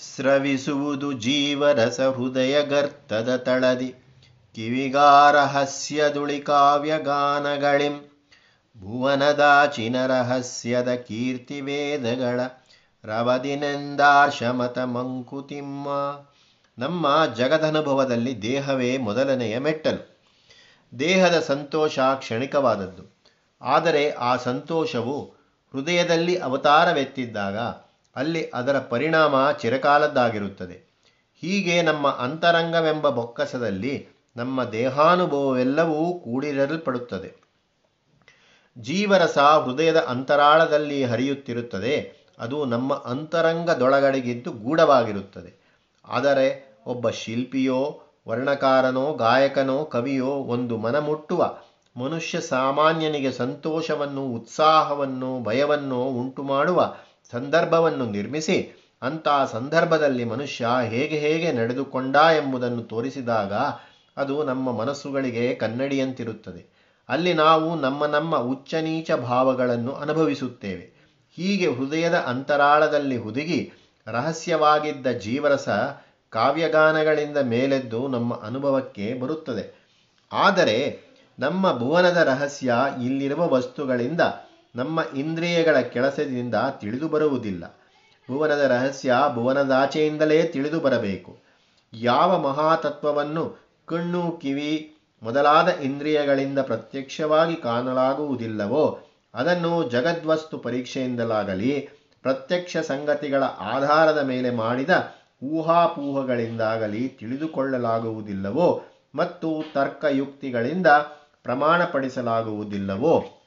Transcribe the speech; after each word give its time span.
ಸ್ರವಿಸುವುದು 0.00 1.12
ಜೀವರಸ 1.12 2.00
ಹೃದಯ 2.00 2.62
ಗರ್ತದ 2.62 3.36
ತಳದಿ 3.36 3.94
ಕಿವಿಗಾರಹಸ್ಯದುಳಿ 4.54 6.40
ಕಾವ್ಯಗಾನಗಳಿಂ. 6.40 8.10
ಭುವನದಾಚಿನ 8.80 10.06
ರಹಸ್ಯದ 10.06 10.94
ಕೀರ್ತಿ 10.94 11.60
ವೇದಗಳ 11.60 12.40
ರವದಿನೆಂದಾರ್ಶಮತ 13.04 14.78
ಮಂಕುತಿಮ್ಮ. 14.78 15.88
ನಮ್ಮ 16.78 17.26
ಜಗದನುಭವದಲ್ಲಿ 17.34 18.42
ದೇಹವೇ 18.42 18.98
ಮೊದಲನೆಯ 18.98 19.58
ಮೆಟ್ಟಲು. 19.58 20.20
ದೇಹದ 20.98 21.40
ಸಂತೋಷ 21.40 21.98
ಕ್ಷಣಿಕವಾದದ್ದು. 21.98 23.16
ಆದರೆ 23.62 24.10
ಆ 24.10 24.36
ಸಂತೋಷವು 24.36 25.24
ಹೃದಯದಲ್ಲಿ 25.72 26.38
ಅವತಾರವೆತ್ತಿದ್ದಾಗ 26.38 27.58
ಅಲ್ಲಿ 28.16 28.50
ಅದರ 28.54 28.78
ಪರಿಣಾಮ 28.78 29.50
ಚಿರಕಾಲದ್ದಾಗಿರುತ್ತದೆ. 29.52 30.94
ಹೀಗೆ 31.40 31.82
ನಮ್ಮ 31.82 32.08
ಅಂತರಂಗವೆಂಬ 32.08 33.08
ಬೊಕ್ಕಸದಲ್ಲಿ 33.08 34.08
ನಮ್ಮ 34.36 34.64
ದೇಹಾನುಭವವೆಲ್ಲವೂ 34.64 36.18
ಕೂಡಿರಲ್ಪಡುತ್ತದೆ. 36.18 37.44
ಜೀವರಸ 38.78 39.38
ಹೃದಯದ 39.38 39.96
ಅಂತರಾಳದಲ್ಲಿ 39.96 41.04
ಹರಿಯುತ್ತಿರುತ್ತದೆ. 41.04 42.24
ಅದು 42.38 42.64
ನಮ್ಮ 42.64 42.94
ಅಂತರಂಗದೊಳಗಡೆಗಿದ್ದು 42.94 44.52
ಗೂಢವಾಗಿರುತ್ತದೆ. 44.52 45.64
ಆದರೆ 46.04 46.76
ಒಬ್ಬ 46.86 47.10
ಶಿಲ್ಪಿಯೋ, 47.10 48.02
ವರ್ಣಕಾರನೋ, 48.28 49.14
ಗಾಯಕನೋ, 49.14 49.84
ಕವಿಯೋ 49.84 50.26
ಒಂದು 50.26 50.76
ಮನಮುಟ್ಟುವ, 50.76 51.56
ಮನುಷ್ಯ 51.96 52.40
ಸಾಮಾನ್ಯನಿಗೆ 52.40 53.32
ಸಂತೋಷವನ್ನು, 53.32 54.24
ಉತ್ಸಾಹವನ್ನು, 54.24 55.42
ಭಯವನ್ನು 55.42 56.04
ಉಂಟು 56.04 56.42
ಮಾಡುವ 56.42 56.96
ಸಂದರ್ಭವನ್ನು 57.30 58.10
ನಿರ್ಮಿಸಿ 58.10 58.86
ಅಂಥ 59.02 59.28
ಸಂದರ್ಭದಲ್ಲಿ 59.52 60.24
ಮನುಷ್ಯ 60.24 60.66
ಹೇಗೆ 60.82 61.18
ಹೇಗೆ 61.18 61.52
ನಡೆದುಕೊಂಡ 61.52 62.16
ಎಂಬುದನ್ನು 62.16 62.82
ತೋರಿಸಿದಾಗ 62.82 63.52
ಅದು 64.16 64.44
ನಮ್ಮ 64.44 64.72
ಮನಸ್ಸುಗಳಿಗೆ 64.72 65.54
ಕನ್ನಡಿಯಂತಿರುತ್ತದೆ. 65.54 66.74
ಅಲ್ಲಿ 67.08 67.34
ನಾವು 67.34 67.80
ನಮ್ಮ 67.80 68.06
ನಮ್ಮ 68.06 68.36
ಉಚ್ಚ 68.36 68.74
ನೀಚ 68.74 69.10
ಭಾವಗಳನ್ನು 69.10 69.92
ಅನುಭವಿಸುತ್ತೇವೆ. 69.92 70.94
ಹೀಗೆ 71.36 71.74
ಹೃದಯದ 71.74 72.14
ಅಂತರಾಳದಲ್ಲಿ 72.14 73.16
ಹುದುಗಿ 73.16 73.72
ರಹಸ್ಯವಾಗಿದ್ದ 74.06 75.06
ಜೀವರಸ 75.06 75.68
ಕಾವ್ಯಗಾನಗಳಿಂದ 76.30 77.36
ಮೇಲೆದ್ದು 77.36 78.08
ನಮ್ಮ 78.08 78.34
ಅನುಭವಕ್ಕೆ 78.34 79.14
ಬರುತ್ತದೆ. 79.14 79.84
ಆದರೆ 80.32 81.00
ನಮ್ಮ 81.38 81.78
ಭುವನದ 81.78 82.16
ರಹಸ್ಯ 82.16 82.74
ಇಲ್ಲಿರುವ 83.02 83.48
ವಸ್ತುಗಳಿಂದ 83.48 84.20
ನಮ್ಮ 84.74 85.04
ಇಂದ್ರಿಯಗಳ 85.16 85.80
ಕೆಲಸದಿಂದ 85.80 86.54
ತಿಳಿದು 86.80 87.08
ಬರುವುದಿಲ್ಲ. 87.08 87.80
ಭುವನದ 88.28 88.58
ರಹಸ್ಯ 88.58 89.14
ಭುವನದಾಚೆಯಿಂದಲೇ 89.34 90.42
ತಿಳಿದು 90.42 90.80
ಬರಬೇಕು. 90.80 91.36
ಯಾವ 91.92 92.38
ಮಹಾತತ್ವವನ್ನು 92.38 93.58
ಕಣ್ಣು, 93.86 94.30
ಕಿವಿ 94.30 94.96
ಮೊದಲಾದ 95.22 95.68
ಇಂದ್ರಿಯಗಳಿಂದ 95.68 96.58
ಪ್ರತ್ಯಕ್ಷವಾಗಿ 96.58 97.56
ಕಾಣಲಾಗುವುದಿಲ್ಲವೋ, 97.56 98.98
ಅದನ್ನು 99.34 99.90
ಜಗದ್ವಸ್ತು 99.90 100.58
ಪರೀಕ್ಷೆಯಿಂದಲಾಗಲಿ, 100.58 101.88
ಪ್ರತ್ಯಕ್ಷ 102.22 102.76
ಸಂಗತಿಗಳ 102.76 103.42
ಆಧಾರದ 103.42 104.22
ಮೇಲೆ 104.22 104.50
ಮಾಡಿದ 104.50 105.14
ಊಹಾಪೂಹಗಳಿಂದಾಗಲಿ 105.42 107.08
ತಿಳಿದುಕೊಳ್ಳಲಾಗುವುದಿಲ್ಲವೋ 107.08 108.82
ಮತ್ತು 109.14 109.64
ತರ್ಕಯುಕ್ತಿಗಳಿಂದ 109.74 110.86
ಪ್ರಮಾಣಪಡಿಸಲಾಗುವುದಿಲ್ಲವೋ 111.42 113.43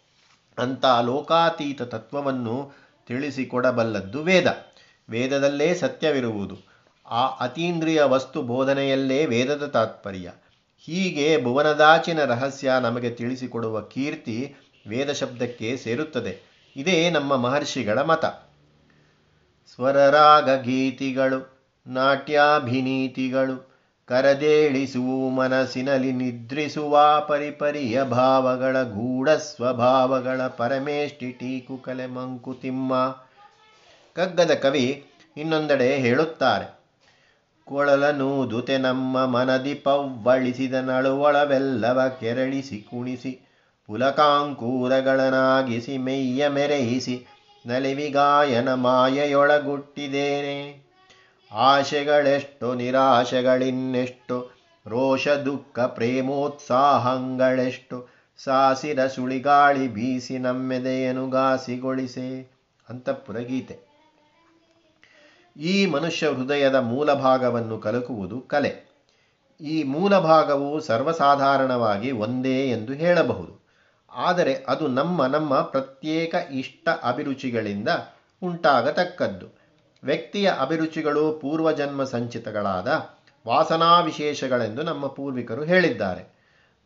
ಅಂಥ 0.57 0.85
ಲೋಕಾತೀತ 1.01 1.81
ತತ್ವವನ್ನು 1.81 2.71
ತಿಳಿಸಿಕೊಡಬಲ್ಲದ್ದು 3.07 4.23
ವೇದ. 4.23 4.65
ವೇದದಲ್ಲೇ 5.09 5.73
ಸತ್ಯವಿರುವುದು. 5.73 6.57
ಆ 7.05 7.27
ಅತೀಂದ್ರಿಯ 7.27 8.03
ವಸ್ತು 8.03 8.41
ಬೋಧನೆಯಲ್ಲೇ 8.41 9.25
ವೇದದ 9.25 9.65
ತಾತ್ಪರ್ಯ. 9.65 10.31
ಹೀಗೆ 10.77 11.43
ಭುವನದಾಚಿನ 11.43 12.25
ರಹಸ್ಯ 12.25 12.71
ನಮಗೆ 12.81 13.09
ತಿಳಿಸಿಕೊಡುವ 13.09 13.81
ಕೀರ್ತಿ 13.81 14.55
ವೇದ 14.87 15.11
ಶಬ್ದಕ್ಕೆ 15.11 15.77
ಸೇರುತ್ತದೆ. 15.77 16.39
ಇದೇ 16.75 17.09
ನಮ್ಮ 17.09 17.35
ಮಹರ್ಷಿಗಳ 17.35 18.01
ಮತ. 18.01 18.25
ಸ್ವರರಾಗ 19.75 20.61
ಗೀತಿಗಳು, 20.61 21.69
ನಾಟ್ಯಾಭಿನೀತಿಗಳು 21.87 23.76
ಕರದೇಳಿಸುವು 24.09 25.29
ಮನಸ್ಸಿನಲ್ಲಿ 25.29 26.11
ನಿದ್ರಿಸುವ 26.11 27.25
ಪರಿಪರಿಯ 27.27 28.03
ಭಾವಗಳ 28.03 28.83
ಗೂಢ 28.83 29.29
ಸ್ವಭಾವಗಳ 29.29 30.47
ಪರಮೇಷ್ಠಿ 30.47 31.31
ಟೀಕು 31.31 31.77
ಕಲೆ 31.77 32.07
ಮಂಕುತಿಮ್ಮ 32.07 33.15
ಕಗ್ಗದ 34.15 34.53
ಕವಿ 34.53 35.05
ಇನ್ನೊಂದೆಡೆ 35.37 35.97
ಹೇಳುತ್ತಾರೆ, 35.97 36.65
ಕೊಳಲನೂದುತೆ 37.67 38.77
ನಮ್ಮ 38.77 39.25
ಮನದಿ 39.25 39.73
ಪವ್ವಳಿಸಿದ 39.73 40.73
ನಳುವಳವೆಲ್ಲವ 40.73 42.09
ಕೆರಳಿಸಿ 42.19 42.81
ಕುಣಿಸಿ 42.81 43.39
ಪುಲಕಾಂಕೂರಗಳನಾಗಿಸಿ 43.89 45.97
ಮೆಯ್ಯ 45.97 46.47
ಮೆರೆಯಿಸಿ, 46.47 47.25
ನಲಿವಿಗಾಯನ 47.65 48.73
ಮಾಯೆಯೊಳಗುಟ್ಟಿದ್ದೇನೆ 48.73 50.86
ಆಶೆಗಳೆಷ್ಟು, 51.51 52.73
ನಿರಾಶೆಗಳಿನ್ನೆಷ್ಟು, 52.73 54.57
ರೋಷ, 54.87 55.27
ದುಃಖ, 55.27 55.79
ಪ್ರೇಮೋತ್ಸಾಹಗಳೆಷ್ಟು, 55.79 58.07
ಸಾಸಿರ, 58.37 59.07
ಸುಳಿಗಾಳಿ 59.07 59.87
ಬೀಸಿ 59.87 60.37
ನಮ್ಮೆದೆಯನು 60.37 61.29
ಗಾಸಿಗೊಳಿಸೆ 61.29 62.57
ಅಂತಃಪುರ 62.89 63.37
ಗೀತೆ 63.37 63.87
ಈ 65.57 65.85
ಮನುಷ್ಯ 65.85 66.27
ಹೃದಯದ 66.27 66.75
ಮೂಲಭಾಗವನ್ನು 66.75 67.77
ಕಲಕುವುದು 67.77 68.39
ಕಲೆ. 68.39 68.87
ಈ 69.61 69.83
ಮೂಲಭಾಗವು 69.83 70.79
ಸರ್ವಸಾಧಾರಣವಾಗಿ 70.79 72.11
ಒಂದೇ 72.11 72.69
ಎಂದು 72.69 72.93
ಹೇಳಬಹುದು. 72.93 73.67
ಆದರೆ 74.11 74.65
ಅದು 74.67 74.87
ನಮ್ಮ 74.87 75.25
ನಮ್ಮ 75.25 75.61
ಪ್ರತ್ಯೇಕ 75.61 76.35
ಇಷ್ಟ 76.51 76.89
ಅಭಿರುಚಿಗಳಿಂದ 77.03 77.87
ಉಂಟಾಗತಕ್ಕದ್ದು. 78.43 79.56
ವ್ಯಕ್ತಿಯ 80.07 80.51
ಅಭಿರುಚಿಗಳು 80.59 81.33
ಪೂರ್ವಜನ್ಮ 81.33 82.03
ಸಂಚಿತಗಳಾದ 82.03 82.87
ವಾಸನಾ 83.47 83.99
ವಿಶೇಷಗಳೆಂದು 83.99 84.83
ನಮ್ಮ 84.83 85.07
ಪೂರ್ವಿಕರು 85.07 85.63
ಹೇಳಿದ್ದಾರೆ. 85.63 86.23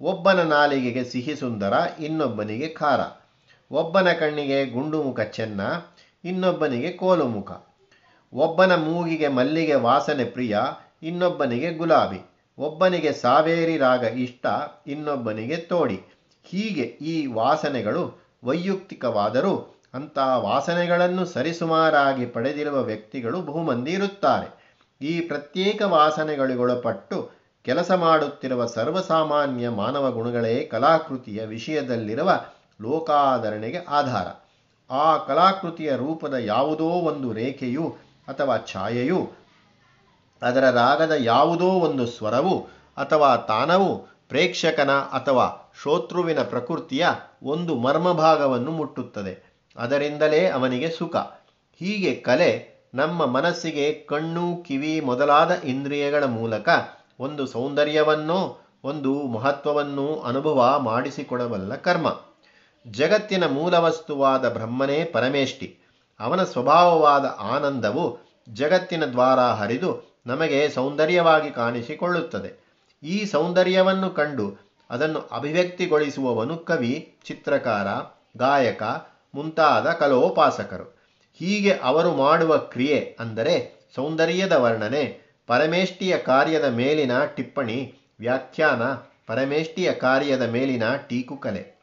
ಒಬ್ಬನ 0.02 0.42
ನಾಲಿಗೆಗೆ 0.42 1.04
ಸಿಹಿ 1.04 1.36
ಸುಂದರ, 1.36 1.74
ಇನ್ನೊಬ್ಬನಿಗೆ 2.00 2.68
ಖಾರ. 2.68 3.00
ಒಬ್ಬನ 3.72 4.12
ಕಣ್ಣಿಗೆ 4.12 4.66
ಗುಂಡು 4.66 5.04
ಮುಖ 5.04 5.20
ಚೆನ್ನ, 5.20 5.62
ಇನ್ನೊಬ್ಬನಿಗೆ 6.26 6.92
ಕೋಲು 6.92 7.28
ಮುಖ 7.28 7.52
ಒಬ್ಬನ 8.34 8.76
ಮೂಗಿಗೆ 8.76 9.28
ಮಲ್ಲಿಗೆ 9.28 9.76
ವಾಸನೆ 9.76 10.26
ಪ್ರಿಯ, 10.26 10.58
ಇನ್ನೊಬ್ಬನಿಗೆ 11.04 11.74
ಗುಲಾಬಿ. 11.74 12.20
ಒಬ್ಬನಿಗೆ 12.58 13.14
ಸಾವೇರಿ 13.14 13.78
ರಾಗ 13.78 14.04
ಇಷ್ಟ, 14.04 14.46
ಇನ್ನೊಬ್ಬನಿಗೆ 14.88 15.56
ತೋಡಿ. 15.56 16.00
ಹೀಗೆ 16.44 16.82
ಈ 16.82 17.26
ವಾಸನೆಗಳು 17.26 18.04
ವೈಯಕ್ತಿಕವಾದರೂ 18.44 19.81
ಅಂಥ 19.94 20.18
ವಾಸನೆಗಳನ್ನು 20.18 21.26
ಸರಿಸುಮಾರಾಗಿ 21.26 22.26
ಪಡೆದಿರುವ 22.26 22.82
ವ್ಯಕ್ತಿಗಳು 22.82 23.42
ಬಹುಮಂದಿ 23.42 23.92
ಇರುತ್ತಾರೆ. 23.92 24.48
ಈ 25.02 25.20
ಪ್ರತ್ಯೇಕ 25.20 25.82
ವಾಸನೆಗಳಿಗೊಳಪಟ್ಟು 25.82 27.30
ಕೆಲಸ 27.64 27.92
ಮಾಡುತ್ತಿರುವ 27.92 28.66
ಸರ್ವಸಾಮಾನ್ಯ 28.66 29.70
ಮಾನವ 29.70 30.12
ಗುಣಗಳೇ 30.12 30.66
ಕಲಾಕೃತಿಯ 30.66 31.46
ವಿಷಯದಲ್ಲಿರುವ 31.46 32.32
ಲೋಕಾಧರಣೆಗೆ 32.82 33.78
ಆಧಾರ. 33.78 34.28
ಆ 34.90 35.18
ಕಲಾಕೃತಿಯ 35.18 35.96
ರೂಪದ 35.96 36.34
ಯಾವುದೋ 36.34 36.86
ಒಂದು 36.86 37.34
ರೇಖೆಯು 37.34 37.96
ಅಥವಾ 38.28 38.58
ಛಾಯೆಯು, 38.58 39.30
ಅದರ 40.42 40.70
ರಾಗದ 40.70 41.12
ಯಾವುದೋ 41.12 41.66
ಒಂದು 41.66 42.08
ಸ್ವರವು 42.08 42.56
ಅಥವಾ 42.98 43.36
ತಾನವು 43.36 43.98
ಪ್ರೇಕ್ಷಕನ 44.30 44.92
ಅಥವಾ 44.92 45.72
ಶೋತ್ರುವಿನ 45.84 46.42
ಪ್ರಕೃತಿಯ 46.44 47.08
ಒಂದು 47.44 47.76
ಮರ್ಮಭಾಗವನ್ನು 47.76 48.72
ಮುಟ್ಟುತ್ತದೆ. 48.72 49.51
ಅದರಿಂದಲೇ 49.78 50.48
ಅವನಿಗೆ 50.48 50.90
ಸುಖ. 50.90 51.16
ಹೀಗೆ 51.80 52.16
ಕಲೆ 52.16 52.72
ನಮ್ಮ 52.94 53.26
ಮನಸ್ಸಿಗೆ 53.26 53.94
ಕಣ್ಣು, 53.94 54.64
ಕಿವಿ 54.68 55.02
ಮೊದಲಾದ 55.02 55.52
ಇಂದ್ರಿಯಗಳ 55.52 56.24
ಮೂಲಕ 56.24 56.70
ಒಂದು 57.20 57.48
ಸೌಂದರ್ಯವನ್ನೋ, 57.48 58.62
ಒಂದು 58.84 59.14
ಮಹತ್ವವನ್ನು 59.14 60.20
ಅನುಭವ 60.20 60.80
ಮಾಡಿಸಿಕೊಡಬಲ್ಲ 60.80 61.76
ಕರ್ಮ. 61.76 62.22
ಜಗತ್ತಿನ 62.92 63.46
ಮೂಲವಸ್ತುವಾದ 63.46 64.50
ಬ್ರಹ್ಮನೇ 64.50 65.04
ಪರಮೇಷ್ಠಿ. 65.04 65.78
ಅವನ 66.20 66.44
ಸ್ವಭಾವವಾದ 66.44 67.36
ಆನಂದವು 67.40 68.20
ಜಗತ್ತಿನ 68.50 69.06
ದ್ವಾರ 69.06 69.40
ಹರಿದು 69.40 70.20
ನಮಗೆ 70.28 70.70
ಸೌಂದರ್ಯವಾಗಿ 70.70 71.52
ಕಾಣಿಸಿಕೊಳ್ಳುತ್ತದೆ. 71.52 72.72
ಈ 73.04 73.26
ಸೌಂದರ್ಯವನ್ನು 73.26 74.10
ಕಂಡು 74.10 74.58
ಅದನ್ನು 74.90 75.20
ಅಭಿವ್ಯಕ್ತಿಗೊಳಿಸುವವನು 75.20 76.58
ಕವಿ, 76.58 77.16
ಚಿತ್ರಕಾರ, 77.26 77.88
ಗಾಯಕ 78.38 78.84
ಮುಂತಾದ 79.34 79.92
ಕಲೋಪಾಸಕರು. 79.92 81.02
ಹೀಗೆ 81.40 81.80
ಅವರು 81.84 82.16
ಮಾಡುವ 82.16 82.58
ಕ್ರಿಯೆ 82.58 83.16
ಅಂದರೆ 83.20 83.86
ಸೌಂದರ್ಯದ 83.96 84.52
ವರ್ಣನೆ, 84.52 85.20
ಪರಮೇಷ್ಠಿಯ 85.48 86.18
ಕಾರ್ಯದ 86.18 86.66
ಮೇಲಿನ 86.66 87.26
ಟಿಪ್ಪಣಿ, 87.26 87.94
ವ್ಯಾಖ್ಯಾನ, 88.20 88.82
ಪರಮೇಷ್ಠಿಯ 89.28 89.94
ಕಾರ್ಯದ 89.94 90.50
ಮೇಲಿನ 90.50 90.96
ಟೀಕುಕಲೆ 90.96 91.82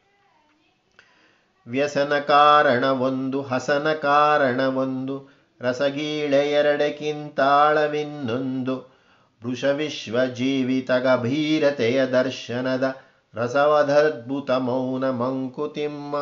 ವ್ಯಸನ 1.67 2.19
ಕಾರಣವೊಂದು, 2.19 3.41
ಹಸನ 3.41 3.93
ಕಾರಣವೊಂದು, 3.93 5.29
ರಸಗೀಳೆ 5.61 6.51
ಎರಡಕ್ಕಿಂತಾಳವಿನ್ನೊಂದು 6.51 8.99
ವೃಷವಿಶ್ವ 9.45 10.25
ಜೀವಿತ 10.25 10.91
ಗಭೀರತೆಯ 10.91 12.05
ದರ್ಶನದ 12.05 12.95
ರಸವಧದ್ಭುತ 13.35 14.51
ಮೌನ 14.51 15.09
ಮಂಕುತಿಮ್ಮ. 15.09 16.15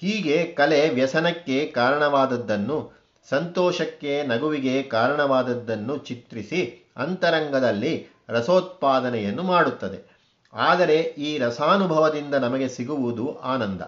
ಹೀಗೆ 0.00 0.44
ಕಲೆ 0.44 0.88
ವ್ಯಸನಕ್ಕೆ 0.88 1.66
ಕಾರಣವಾದದ್ದನ್ನು, 1.66 2.92
ಸಂತೋಷಕ್ಕೆ 3.28 4.22
ನಗುವಿಗೆ 4.22 4.82
ಕಾರಣವಾದದ್ದನ್ನು 4.82 5.98
ಚಿತ್ರಿಸಿ 5.98 6.90
ಅಂತರಂಗದಲ್ಲಿ 6.96 8.06
ರಸೋತ್ಪಾದನೆಯನ್ನು 8.28 9.42
ಮಾಡುತ್ತದೆ. 9.42 10.18
ಆದರೆ 10.52 10.96
ಈ 10.96 11.38
ರಸಾನುಭವದಿಂದ 11.38 12.34
ನಮಗೆ 12.34 12.68
ಸಿಗುವುದು 12.68 13.38
ಆನಂದ. 13.38 13.82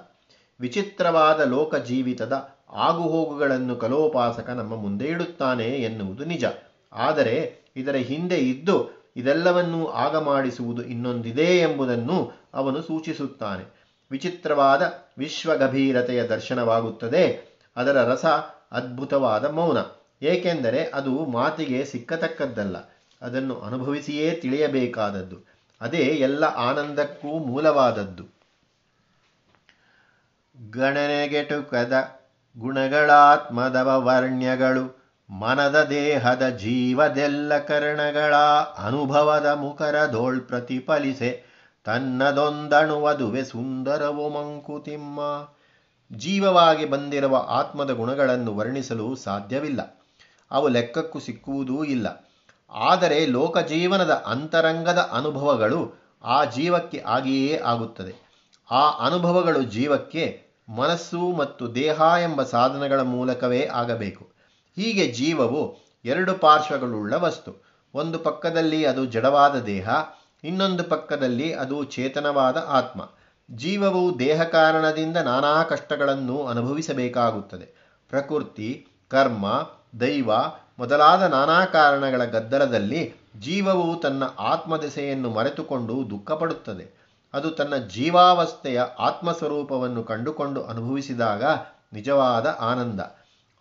ವಿಚಿತ್ರವಾದ 0.61 1.41
ಲೋಕ 1.41 1.77
ಜೀವಿತದ 1.77 2.61
ಆಗುಹೋಗುಗಳನ್ನು 2.71 3.77
ಕಲೋಪಾಸಕ 3.77 4.51
ನಮ್ಮ 4.51 4.77
ಮುಂದೆ 4.77 5.05
ಇಡುತ್ತಾನೆ 5.05 5.65
ಎನ್ನುವುದು 5.65 6.25
ನಿಜ. 6.25 6.45
ಆದರೆ 6.93 7.55
ಇದರ 7.77 7.97
ಹಿಂದೆ 7.97 8.37
ಇದ್ದು 8.37 9.09
ಇದೆಲ್ಲವನ್ನೂ 9.17 9.87
ಆಗ 9.87 10.17
ಮಾಡಿಸುವುದು 10.17 10.83
ಇನ್ನೊಂದಿದೆ 10.83 11.59
ಎಂಬುದನ್ನು 11.59 12.33
ಅವನು 12.55 12.83
ಸೂಚಿಸುತ್ತಾನೆ. 12.83 13.80
ವಿಚಿತ್ರವಾದ 14.11 14.93
ವಿಶ್ವಗಭೀರತೆಯ 15.19 16.23
ದರ್ಶನವಾಗುತ್ತದೆ. 16.23 17.51
ಅದರ 17.77 18.05
ರಸ 18.05 18.25
ಅದ್ಭುತವಾದ 18.73 19.45
ಮೌನ. 19.45 19.79
ಏಕೆಂದರೆ 20.23 20.85
ಅದು 20.85 21.25
ಮಾತಿಗೆ 21.27 21.85
ಸಿಕ್ಕತಕ್ಕದ್ದಲ್ಲ. 21.85 22.77
ಅದನ್ನು 23.23 23.61
ಅನುಭವಿಸಿಯೇ 23.61 24.31
ತಿಳಿಯಬೇಕಾದದ್ದು. 24.31 25.37
ಅದೇ 25.81 25.99
ಎಲ್ಲ 25.99 26.45
ಆನಂದಕ್ಕೂ 26.45 27.29
ಮೂಲವಾದದ್ದು. 27.29 28.41
ಗಣನೆಗೆಟುಕದ 30.71 31.93
ಗುಣಗಳಾತ್ಮದವ 32.59 34.03
ವರ್ಣ್ಯಗಳು 34.05 35.01
ಮನದ 35.31 35.83
ದೇಹದ 35.83 36.49
ಜೀವದೆಲ್ಲ 36.49 37.59
ಕರ್ಣಗಳ 37.59 38.37
ಅನುಭವದ 38.79 39.47
ಮುಖರ 39.47 40.11
ಧೋಳ್ 40.11 40.41
ಪ್ರತಿಫಲಿಸೆ. 40.41 41.50
ತನ್ನದೊಂದಣುವದುವೆ 41.85 43.45
ಸುಂದರವೋ 43.45 44.29
ಮಂಕುತಿಮ್ಮ. 44.29 45.21
ಜೀವವಾಗಿ 46.13 46.85
ಬಂದಿರುವ 46.85 47.45
ಆತ್ಮದ 47.49 47.91
ಗುಣಗಳನ್ನು 47.91 48.57
ವರ್ಣಿಸಲು 48.57 49.15
ಸಾಧ್ಯವಿಲ್ಲ. 49.15 50.05
ಅವು 50.51 50.69
ಲೆಕ್ಕಕ್ಕೂ 50.69 51.19
ಸಿಕ್ಕುವುದೂ 51.19 51.85
ಇಲ್ಲ. 51.85 52.29
ಆದರೆ 52.71 53.27
ಲೋಕಜೀವನದ 53.27 54.11
ಅಂತರಂಗದ 54.11 54.99
ಅನುಭವಗಳು 55.13 56.01
ಆ 56.25 56.45
ಜೀವಕ್ಕೆ 56.45 57.03
ಆಗಿಯೇ 57.07 57.59
ಆಗುತ್ತದೆ. 57.59 58.15
ಆ 58.71 58.91
ಅನುಭವಗಳು 58.91 59.63
ಜೀವಕ್ಕೆ 59.63 60.43
ಮನಸ್ಸು 60.69 61.19
ಮತ್ತು 61.19 61.75
ದೇಹ 61.75 62.03
ಎಂಬ 62.23 62.43
ಸಾಧನಗಳ 62.43 63.01
ಮೂಲಕವೇ 63.01 63.69
ಆಗಬೇಕು. 63.73 64.31
ಹೀಗೆ 64.77 65.07
ಜೀವವು 65.07 65.77
ಎರಡು 66.05 66.35
ಪಾರ್ಶ್ವಗಳುಳ್ಳ 66.35 67.15
ವಸ್ತು. 67.15 67.65
ಒಂದು 67.95 68.19
ಪಕ್ಕದಲ್ಲಿ 68.19 68.85
ಅದು 68.85 69.05
ಜಡವಾದ 69.05 69.57
ದೇಹ 69.57 69.89
ಇನ್ನೊಂದು 70.45 70.85
ಪಕ್ಕದಲ್ಲಿ 70.85 71.55
ಅದು 71.55 71.85
ಚೇತನವಾದ 71.85 72.65
ಆತ್ಮ. 72.69 73.09
ಜೀವವು 73.51 74.19
ದೇಹ 74.19 74.43
ಕಾರಣದಿಂದ 74.43 75.17
ನಾನಾ 75.17 75.63
ಕಷ್ಟಗಳನ್ನು 75.63 76.47
ಅನುಭವಿಸಬೇಕಾಗುತ್ತದೆ. 76.47 77.97
ಪ್ರಕೃತಿ, 78.09 78.89
ಕರ್ಮ, 79.09 79.71
ದೈವ 80.01 80.31
ಮೊದಲಾದ 80.79 81.23
ನಾನಾ 81.23 81.65
ಕಾರಣಗಳ 81.65 82.25
ಗದ್ದಲದಲ್ಲಿ 82.25 83.15
ಜೀವವು 83.41 84.01
ತನ್ನ 84.01 84.23
ಆತ್ಮದೆಸೆಯನ್ನು 84.39 85.31
ಮರೆತುಕೊಂಡು 85.31 86.11
ದುಃಖಪಡುತ್ತದೆ. 86.11 87.01
ಅದು 87.35 87.51
ತನ್ನ 87.51 87.77
ಜೀವಾವಸ್ಥೆಯ 87.77 88.83
ಆತ್ಮಸ್ವರೂಪವನ್ನು 88.99 90.05
ಕಂಡುಕೊಂಡು 90.05 90.63
ಅನುಭವಿಸಿದಾಗ 90.63 91.45
ನಿಜವಾದ 91.93 92.57
ಆನಂದ. 92.61 93.01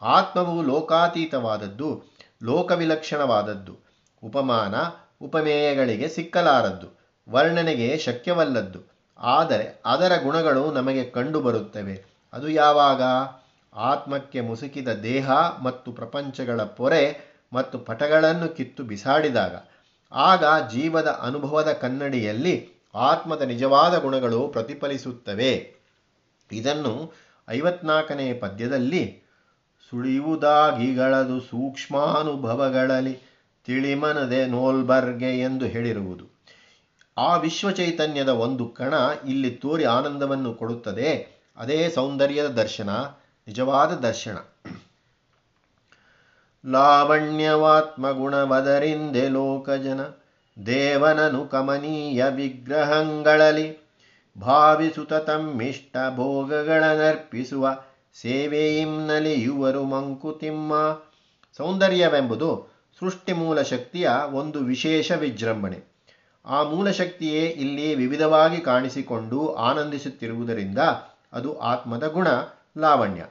ಆತ್ಮವು 0.02 0.64
ಲೋಕಾತೀತವಾದದ್ದು, 0.64 2.04
ಲೋಕವಿಲಕ್ಷಣವಾದದ್ದು. 2.44 3.78
ಉಪಮಾನ 4.24 4.76
ಉಪಮೇಯಗಳಿಗೆ 5.22 6.08
ಸಿಕ್ಕಲಾರದ್ದು, 6.08 7.00
ವರ್ಣನೆಗೆ 7.30 7.98
ಶಕ್ಯವಲ್ಲದ್ದು. 7.98 8.80
ಆದರೆ 9.20 9.82
ಅದರ 9.86 10.12
ಗುಣಗಳು 10.24 10.72
ನಮಗೆ 10.72 11.04
ಕಂಡುಬರುತ್ತವೆ. 11.04 12.06
ಅದು 12.34 12.50
ಯಾವಾಗ? 12.50 13.02
ಆತ್ಮಕ್ಕೆ 13.74 14.42
ಮುಸುಕಿದ 14.42 14.88
ದೇಹ 14.88 15.32
ಮತ್ತು 15.64 15.92
ಪ್ರಪಂಚಗಳ 15.92 16.64
ಪೊರೆ 16.64 17.04
ಮತ್ತು 17.54 17.80
ಪಟಗಳನ್ನು 17.80 18.56
ಕಿತ್ತು 18.56 18.84
ಬಿಸಾಡಿದಾಗ. 18.84 19.56
ಆಗ 20.12 20.44
ಜೀವದ 20.72 21.08
ಅನುಭವದ 21.08 21.72
ಕನ್ನಡಿಯಲ್ಲಿ 21.72 22.70
ಆತ್ಮದ 22.96 23.42
ನಿಜವಾದ 23.42 23.98
ಗುಣಗಳು 23.98 24.48
ಪ್ರತಿಫಲಿಸುತ್ತವೆ. 24.48 25.76
ಇದನ್ನು 26.52 27.14
ಐವತ್ನಾಲ್ಕನೇ 27.50 28.34
ಪದ್ಯದಲ್ಲಿ 28.34 29.22
ಸುಳಿಯುವುದಾಗಿಗಳದು 29.90 31.40
ಸೂಕ್ಷ್ಮಾನುಭವಗಳಲ್ಲಿ 31.40 33.29
ತಿಳಿಮನದೆ 33.66 34.46
ನೋಲ್ಬರ್ಗೆ 34.46 35.40
ಎಂದು 35.40 35.66
ಹೇಳಿರುವುದು. 35.66 36.40
ಆ 37.18 37.38
ವಿಶ್ವಚೈತನ್ಯದ 37.38 38.30
ಒಂದು 38.30 38.68
ಕಣ 38.68 38.94
ಇಲ್ಲಿ 39.28 39.52
ತೋರಿ 39.52 39.86
ಆನಂದವನ್ನು 39.86 40.54
ಕೊಡುತ್ತದೆ. 40.54 41.40
ಅದೇ 41.58 41.90
ಸೌಂದರ್ಯದ 41.90 42.48
ದರ್ಶನ, 42.48 42.90
ನಿಜವಾದ 43.48 43.92
ದರ್ಶನ. 43.92 44.38
ಲಾವಣ್ಯವಾತ್ಮ 46.72 48.12
ಗುಣವದರಿಂದೆ 48.12 49.30
ಲೋಕಜನ, 49.30 50.02
ದೇವನನು 50.66 51.46
ಕಮನೀಯ 51.46 52.26
ವಿಗ್ರಹಗಳಲ್ಲಿ 52.36 53.90
ಭಾವಿಸುತ 54.42 55.14
ತಮ್ಮಿಷ್ಟ 55.14 55.98
ಭೋಗಗಳನ್ನರ್ಪಿಸುವ 56.16 57.80
ಸೇವೆಯಿನ್ನಲಿಯುವರು 58.22 59.84
ಮಂಕುತಿಮ್ಮ. 59.84 61.02
ಸೌಂದರ್ಯವೆಂಬುದು 61.58 62.69
ಸೃಷ್ಟಿ 63.00 63.34
ಮೂಲ 63.34 63.62
ಶಕ್ತಿಯ 63.62 64.10
ಒಂದು 64.32 64.60
ವಿಶೇಷ 64.60 65.12
ವಿಜೃಂಭಣೆ. 65.12 65.80
ಆ 66.46 66.64
ಮೂಲಶಕ್ತಿಯೇ 66.64 67.46
ಇಲ್ಲಿ 67.46 67.96
ವಿವಿಧವಾಗಿ 67.96 68.58
ಕಾಣಿಸಿಕೊಂಡು 68.62 69.56
ಆನಂದಿಸುತ್ತಿರುವುದರಿಂದ 69.56 70.78
ಅದು 71.34 71.60
ಆತ್ಮದ 71.60 72.08
ಗುಣ, 72.08 72.28
ಲಾವಣ್ಯ. 72.78 73.26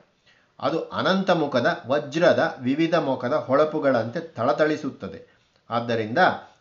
ಅದು 0.60 0.88
ಅನಂತ 0.88 1.30
ಮುಖದ, 1.30 1.80
ವಜ್ರದ 1.86 2.56
ವಿವಿಧ 2.60 2.94
ಮುಖದ 2.94 3.32
ಹೊಳಪುಗಳಂತೆ 3.32 4.34
ಥಳಥಳಿಸುತ್ತದೆ 4.34 5.38
ಆದ್ದರಿಂದ 5.70 6.18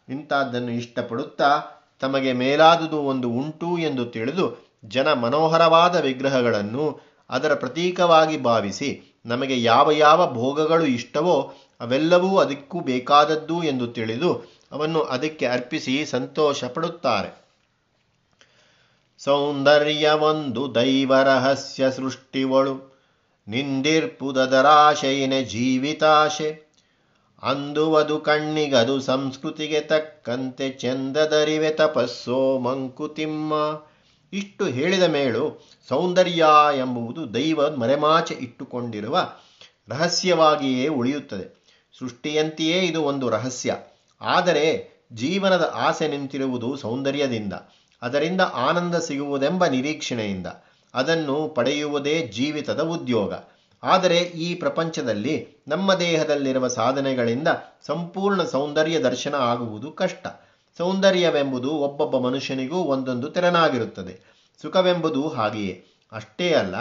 ಇಂಥದ್ದನ್ನು 0.10 0.72
ಇಷ್ಟಪಡುತ್ತಾ 0.72 1.62
ತಮಗೆ 2.00 2.34
ಮೇಲಾದುದು 2.34 2.98
ಒಂದು 2.98 3.30
ಉಂಟು 3.30 3.78
ಎಂದು 3.78 4.06
ತಿಳಿದು 4.06 4.46
ಜನ 4.86 5.14
ಮನೋಹರವಾದ 5.14 5.96
ವಿಗ್ರಹಗಳನ್ನು 5.96 7.00
ಅದರ 7.30 7.54
ಪ್ರತೀಕವಾಗಿ 7.54 8.44
ಭಾವಿಸಿ 8.44 9.20
ನಮಗೆ 9.26 9.64
ಯಾವ 9.64 9.92
ಯಾವ 9.92 10.34
ಭೋಗಗಳು 10.34 10.86
ಇಷ್ಟವೋ 10.86 11.54
ಅವೆಲ್ಲವೂ 11.80 12.38
ಅದಕ್ಕೂ 12.38 12.80
ಬೇಕಾದದ್ದು 12.80 13.64
ಎಂದು 13.64 13.88
ತಿಳಿದು 13.88 14.58
ಅವನ್ನು 14.72 15.02
ಅದಕ್ಕೆ 15.02 15.46
ಅರ್ಪಿಸಿ 15.46 16.06
ಸಂತೋಷ 16.06 16.64
ಪಡುತ್ತಾರೆ 16.64 17.48
ಸೌಂದರ್ಯವೊಂದು 19.20 20.76
ದೈವರಹಸ್ಯ 20.76 21.92
ಸೃಷ್ಟಿವಳು. 21.92 22.98
ನಿಂದಿರ್ಪುದರಾಶೆಯಿನೆ 23.48 25.44
ಜೀವಿತಾಶೆ. 25.44 26.68
ಅಂದುವದು 27.44 28.20
ಕಣ್ಣಿಗದು 28.20 29.02
ಸಂಸ್ಕೃತಿಗೆ 29.02 29.80
ತಕ್ಕಂತೆ 29.80 30.70
ಚಂದದರಿವೆ 30.70 31.70
ತಪಸ್ಸೋ 31.70 32.60
ಮಂಕುತಿಮ್ಮ. 32.60 33.54
ಇಷ್ಟು 34.34 34.66
ಹೇಳಿದ 34.66 35.04
ಮೇಳು 35.04 35.70
ಸೌಂದರ್ಯ 35.88 36.46
ಎಂಬುದು 36.78 37.34
ದೈವ 37.34 37.76
ಮರೆಮಾಚೆ 37.76 38.34
ಇಟ್ಟುಕೊಂಡಿರುವ 38.34 39.34
ರಹಸ್ಯವಾಗಿಯೇ 39.90 40.88
ಉಳಿಯುತ್ತದೆ. 40.88 41.57
ಸೃಷ್ಟಿಯಂತೆಯೇ 42.00 42.80
ಇದು 42.82 43.02
ಒಂದು 43.04 43.26
ರಹಸ್ಯ. 43.30 43.72
ಆದರೆ 44.22 44.66
ಜೀವನದ 45.14 45.66
ಆಸೆ 45.76 46.08
ನಿಂತಿರುವುದು 46.08 46.70
ಸೌಂದರ್ಯದಿಂದ, 46.78 47.54
ಅದರಿಂದ 48.02 48.42
ಆನಂದ 48.42 48.96
ಸಿಗುವುದೆಂಬ 48.96 49.66
ನಿರೀಕ್ಷಣೆಯಿಂದ 49.66 50.48
ಅದನ್ನು 50.94 51.38
ಪಡೆಯುವುದೇ 51.50 52.16
ಜೀವಿತದ 52.28 52.82
ಉದ್ಯೋಗ. 52.88 53.34
ಆದರೆ 53.84 54.20
ಈ 54.20 54.48
ಪ್ರಪಂಚದಲ್ಲಿ 54.56 55.36
ನಮ್ಮ 55.68 55.94
ದೇಹದಲ್ಲಿರುವ 55.94 56.68
ಸಾಧನೆಗಳಿಂದ 56.68 57.50
ಸಂಪೂರ್ಣ 57.88 58.44
ಸೌಂದರ್ಯ 58.44 58.98
ದರ್ಶನ 59.00 59.36
ಆಗುವುದು 59.50 59.90
ಕಷ್ಟ. 59.92 60.26
ಸೌಂದರ್ಯವೆಂಬುದು 60.80 61.70
ಒಬ್ಬೊಬ್ಬ 61.78 62.18
ಮನುಷ್ಯನಿಗೂ 62.18 62.80
ಒಂದೊಂದು 62.86 63.28
ತೆರನಾಗಿರುತ್ತದೆ. 63.30 64.14
ಸುಖವೆಂಬುದು 64.62 65.22
ಹಾಗೆಯೇ. 65.28 65.74
ಅಷ್ಟೇ 66.12 66.48
ಅಲ್ಲ, 66.54 66.76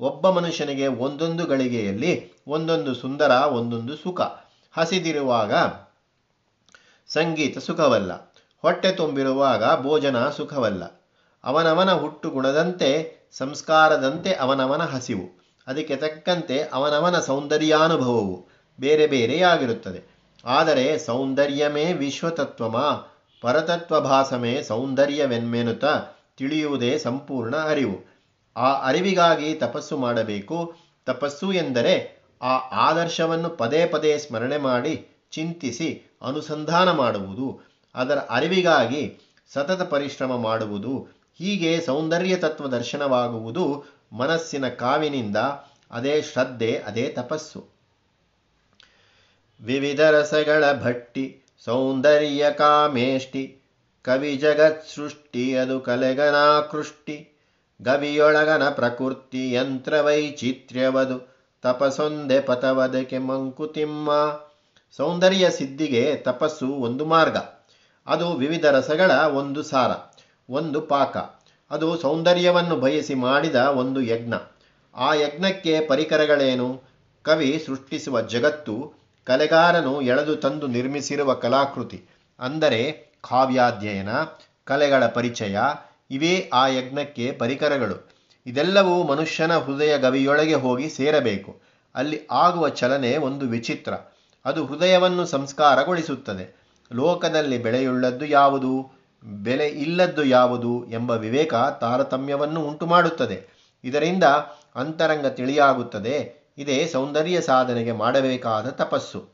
ಒಬ್ಬ 0.00 0.30
ಮನುಷ್ಯನಿಗೆ 0.30 0.86
ಒಂದೊಂದು 0.86 1.44
ಗಳಿಗೆಯಲ್ಲಿ 1.46 2.12
ಒಂದೊಂದು 2.48 2.92
ಸುಂದರ, 2.94 3.32
ಒಂದೊಂದು 3.58 3.96
ಸುಖ. 3.96 4.20
ಹಸಿದಿರುವಾಗ 4.72 5.52
ಸಂಗೀತ 7.08 7.58
ಸುಖವಲ್ಲ. 7.58 8.34
ಹೊಟ್ಟೆ 8.62 8.92
ತುಂಬಿರುವಾಗ 8.92 9.82
ಭೋಜನ 9.82 10.28
ಸುಖವಲ್ಲ. 10.28 10.84
ಅವನವನ 11.44 11.92
ಹುಟ್ಟು 11.92 12.30
ಗುಣದಂತೆ 12.30 13.16
ಸಂಸ್ಕಾರದಂತೆ 13.32 14.34
ಅವನವನ 14.34 14.82
ಹಸಿವು. 14.82 15.42
ಅದಕ್ಕೆ 15.66 15.96
ತಕ್ಕಂತೆ 15.96 16.62
ಅವನವನ 16.62 17.20
ಸೌಂದರ್ಯಾನುಭವವು 17.20 18.48
ಬೇರೆ 18.80 19.06
ಬೇರೆಯಾಗಿರುತ್ತದೆ. 19.06 20.02
ಆದರೆ 20.44 20.98
ಸೌಂದರ್ಯಮೇ 20.98 21.92
ವಿಶ್ವತತ್ವಮ, 21.92 22.78
ಪರತತ್ವಭಾಸಮೇ 23.40 24.62
ಸೌಂದರ್ಯವೆನ್ಮೆನುತ 24.62 25.84
ತಿಳಿಯುವುದೇ 26.36 26.98
ಸಂಪೂರ್ಣ 26.98 27.56
ಅರಿವು. 27.56 28.12
ಆ 28.56 28.86
ಅರಿವಿಗಾಗಿ 28.86 29.54
ತಪಸ್ಸು 29.54 29.98
ಮಾಡಬೇಕು. 29.98 30.74
ತಪಸ್ಸು 31.06 31.52
ಎಂದರೆ 31.52 32.21
ಆ 32.42 32.58
ಆದರ್ಶವನ್ನು 32.58 33.50
ಪದೇ 33.50 33.86
ಪದೇ 33.86 34.18
ಸ್ಮರಣೆ 34.18 34.56
ಮಾಡಿ 34.56 35.06
ಚಿಂತಿಸಿ 35.32 36.18
ಅನುಸಂಧಾನ 36.22 36.92
ಮಾಡುವುದು, 36.92 37.60
ಅದರ 37.94 38.18
ಅರಿವಿಗಾಗಿ 38.18 39.18
ಸತತ 39.52 39.82
ಪರಿಶ್ರಮ 39.82 40.36
ಮಾಡುವುದು, 40.36 41.08
ಹೀಗೆ 41.38 41.80
ಸೌಂದರ್ಯ 41.80 42.36
ತತ್ವ 42.36 42.68
ದರ್ಶನವಾಗುವುದು 42.68 43.84
ಮನಸ್ಸಿನ 44.12 44.68
ಕಾವಿನಿಂದ, 44.68 45.36
ಅದೇ 45.90 46.22
ಶ್ರದ್ಧೆ, 46.22 46.76
ಅದೇ 46.76 47.08
ತಪಸ್ಸು. 47.08 47.66
ವಿವಿಧ 49.60 50.00
ರಸಗಳ 50.00 50.72
ಭಟ್ಟಿ, 50.72 51.42
ಸೌಂದರ್ಯ 51.64 52.50
ಕಾಮೇಷ್ಟಿ, 52.52 53.56
ಕವಿ 54.02 54.36
ಜಗತ್ 54.36 54.88
ಸೃಷ್ಟಿ, 54.88 55.56
ಅದು 55.56 55.80
ಕಲೆಗನಾಕೃಷ್ಟಿ, 55.80 57.44
ಗವಿಯೊಳಗನ 57.82 58.68
ಪ್ರಕೃತಿ, 58.68 59.52
ಯಂತ್ರ 59.52 60.00
ವೈಚಿತ್ರ್ಯವದು. 60.00 61.31
ತಪಸೊಂದೆ 61.62 62.40
ಪಥವದಕ್ಕೆ 62.40 63.18
ಮಂಕುತಿಮ್ಮ 63.18 64.10
ಸೌಂದರ್ಯ 64.96 65.50
ಸಿದ್ಧಿಗೆ 65.50 66.16
ತಪಸ್ಸು 66.16 66.66
ಒಂದು 66.66 67.04
ಮಾರ್ಗ. 67.04 67.36
ಅದು 68.06 68.32
ವಿವಿಧ 68.32 68.66
ರಸಗಳ 68.66 69.10
ಒಂದು 69.10 69.62
ಸಾರ, 69.62 69.90
ಒಂದು 70.50 70.80
ಪಾಕ. 70.80 71.16
ಅದು 71.70 71.96
ಸೌಂದರ್ಯವನ್ನು 71.98 72.76
ಬಯಸಿ 72.76 73.14
ಮಾಡಿದ 73.14 73.54
ಒಂದು 73.54 74.00
ಯಜ್ಞ. 74.00 74.34
ಆ 74.94 75.14
ಯಜ್ಞಕ್ಕೆ 75.14 75.86
ಪರಿಕರಗಳೇನು? 75.86 76.82
ಕವಿ 77.22 77.62
ಸೃಷ್ಟಿಸುವ 77.66 78.20
ಜಗತ್ತು 78.20 78.94
ಕಲೆಗಾರನು 79.24 80.00
ಎಳೆದು 80.00 80.36
ತಂದು 80.36 80.66
ನಿರ್ಮಿಸಿರುವ 80.66 81.34
ಕಲಾಕೃತಿ. 81.34 82.04
ಅಂದರೆ 82.40 83.12
ಕಾವ್ಯಾಧ್ಯಯನ, 83.30 84.08
ಕಲೆಗಳ 84.64 85.06
ಪರಿಚಯ, 85.06 85.58
ಇವೇ 86.10 86.50
ಆ 86.52 86.66
ಯಜ್ಞಕ್ಕೆ 86.66 87.32
ಪರಿಕರಗಳು. 87.32 88.12
ಇದೆಲ್ಲವೂ 88.46 89.02
ಮನುಷ್ಯನ 89.02 89.58
ಹೃದಯ 89.58 89.98
ಗವಿಯೊಳಗೆ 89.98 90.54
ಹೋಗಿ 90.54 90.88
ಸೇರಬೇಕು. 90.88 91.60
ಅಲ್ಲಿ 91.94 92.26
ಆಗುವ 92.30 92.68
ಚಲನೆ 92.68 93.16
ಒಂದು 93.16 93.46
ವಿಚಿತ್ರ. 93.46 93.92
ಅದು 94.44 94.66
ಹೃದಯವನ್ನು 94.66 95.26
ಸಂಸ್ಕಾರಗೊಳಿಸುತ್ತದೆ. 95.26 96.56
ಲೋಕದಲ್ಲಿ 96.92 97.58
ಬೆಳೆಯುಳ್ಳದ್ದು 97.58 98.24
ಯಾವುದು? 98.24 99.02
ಬೆಲೆ 99.24 99.66
ಇಲ್ಲದ್ದು 99.66 100.24
ಯಾವುದು 100.24 100.86
ಎಂಬ 100.90 101.10
ವಿವೇಕ 101.10 101.54
ತಾರತಮ್ಯವನ್ನು 101.54 102.62
ಉಂಟು 102.62 102.86
ಮಾಡುತ್ತದೆ 102.86 103.46
ಇದರಿಂದ 103.84 104.24
ಅಂತರಂಗ 104.74 105.26
ತಿಳಿಯಾಗುತ್ತದೆ. 105.26 106.34
ಇದೇ 106.58 106.86
ಸೌಂದರ್ಯ 106.86 107.40
ಸಾಧನೆಗೆ 107.40 107.92
ಮಾಡಬೇಕಾದ 107.92 108.68
ತಪಸ್ಸು. 108.68 109.28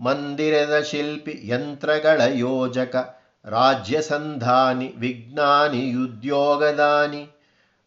ಮಂದಿರದ 0.00 0.80
ಶಿಲ್ಪಿ 0.80 1.40
ಯಂತ್ರಗಳ 1.44 2.22
ಯೋಜಕ 2.32 3.17
ರಾಜ್ಯ 3.44 4.02
ಸಂಧಾನಿ 4.02 4.94
ವಿಜ್ಞಾನಿ, 4.98 5.94
ಉದ್ಯೋಗದಾನಿ, 5.94 7.28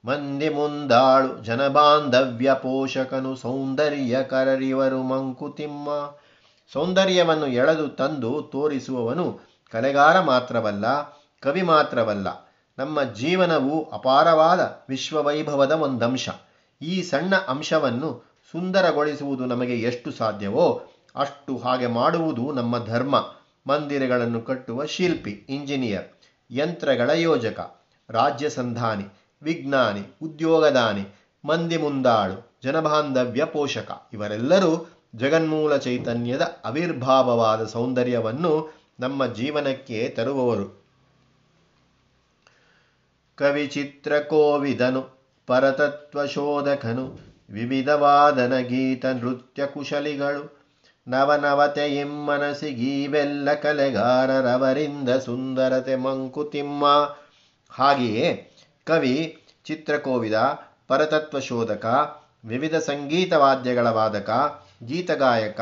ಮಂದಿ 0.05 0.50
ಮುಂದಾಳು, 0.50 1.43
ಜನಬಾಂಧವ್ಯ 1.43 2.53
ಪೋಷಕನು, 2.53 3.36
ಸೌಂದರ್ಯ 3.36 4.24
ಕರರಿವರು, 4.24 5.03
ಮಂಕುತಿಮ್ಮ. 5.03 5.89
ಸೌಂದರ್ಯವನ್ನು 6.74 7.48
ಎಳೆದು 7.48 7.88
ತಂದು 7.88 8.50
ತೋರಿಸುವವನು 8.51 9.39
ಕಲೆಗಾರ 9.72 10.20
ಮಾತ್ರವಲ್ಲ, 10.20 10.86
ಕವಿ 11.41 11.62
ಮಾತ್ರವಲ್ಲ. 11.62 12.51
ನಮ್ಮ 12.79 13.03
ಜೀವನವು 13.03 13.89
ಅಪಾರವಾದ 13.89 14.60
ವಿಶ್ವವೈಭವದ 14.89 15.72
ಒಂದಂಶ. 15.72 16.29
ಈ 16.81 17.01
ಸಣ್ಣ 17.01 17.36
ಅಂಶವನ್ನು 17.36 18.24
ಸುಂದರಗೊಳಿಸುವುದು 18.51 19.46
ನಮಗೆ 19.46 19.75
ಎಷ್ಟು 19.75 20.12
ಸಾಧ್ಯವೋ 20.12 20.84
ಅಷ್ಟು 21.15 21.58
ಹಾಗೆ 21.58 21.88
ಮಾಡುವುದು 21.88 22.51
ನಮ್ಮ 22.51 22.86
ಧರ್ಮ. 22.86 23.36
ಮಂದಿರಗಳನ್ನು 23.68 24.41
ಕಟ್ಟುವ 24.41 24.86
ಶಿಲ್ಪಿ, 24.86 25.32
ಇಂಜಿನಿಯರ್, 25.32 26.06
ಯಂತ್ರಗಳ 26.51 27.10
ಯೋಜಕ, 27.10 27.86
ರಾಜ್ಯ 28.10 28.50
ಸಂಧಾನಿ, 28.50 29.06
ವಿಜ್ಞಾನಿ 29.41 30.15
ಉದ್ಯೋಗದಾನಿ 30.22 31.15
ಮಂದಿ 31.46 31.77
ಮುಂದಾಳು, 31.77 32.60
ಜನಬಾಂಧವ್ಯ 32.63 33.46
ಪೋಷಕ 33.46 33.91
ಇವರೆಲ್ಲರೂ 34.13 34.88
ಜಗನ್ಮೂಲ 35.15 35.77
ಚೈತನ್ಯದ 35.77 36.41
ಅವಿರ್ಭಾವವಾದ 36.41 37.65
ಸೌಂದರ್ಯವನ್ನು 37.65 38.74
ನಮ್ಮ 39.00 39.25
ಜೀವನಕ್ಕೆ 39.25 40.10
ತರುವವರು. 40.10 40.86
ಕವಿ 43.36 43.96
ಕೋವಿದನು, 44.30 45.22
ಪರತತ್ವ 45.48 46.25
ಶೋಧಕನು, 46.25 47.20
ವಿವಿಧವಾದನ 47.50 48.60
ಗೀತ 48.60 49.06
ನೃತ್ಯ 49.06 49.68
ಕುಶಲಿಗಳು 49.68 50.61
ನವನವತೆ 51.08 51.96
ಇಮ್ಮನಸಿಗೀವೆಲ್ಲ 51.96 53.53
ಕಲೆಗಾರರವರಿಂದ 53.53 55.10
ಸುಂದರತೆ 55.10 55.96
ಮಂಕುತಿಮ್ಮ. 55.96 56.86
ಹಾಗೆಯೇ 57.72 58.51
ಕವಿ, 58.86 59.43
ಚಿತ್ರಕೋವಿದ 59.65 60.34
ಪರತತ್ವ 60.88 61.39
ಶೋಧಕ 61.39 61.86
ವಿವಿಧ 62.46 62.75
ಸಂಗೀತ 62.75 63.34
ವಾದ್ಯಗಳ 63.34 63.89
ವಾದಕ 63.89 64.62
ಗೀತಗಾಯಕ 64.86 65.62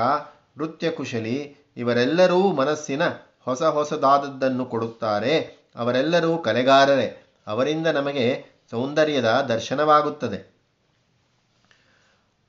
ನೃತ್ಯ 0.58 0.91
ಕುಶಲಿ 0.91 1.55
ಇವರೆಲ್ಲರೂ 1.77 2.51
ಮನಸ್ಸಿನ 2.51 3.01
ಹೊಸ 3.46 3.63
ಹೊಸದಾದದ್ದನ್ನು 3.63 4.65
ಕೊಡುತ್ತಾರೆ. 4.65 5.60
ಅವರೆಲ್ಲರೂ 5.75 6.38
ಕಲೆಗಾರರೇ. 6.38 7.24
ಅವರಿಂದ 7.48 7.88
ನಮಗೆ 7.88 8.46
ಸೌಂದರ್ಯದ 8.72 9.25
ದರ್ಶನವಾಗುತ್ತದೆ. 9.25 10.49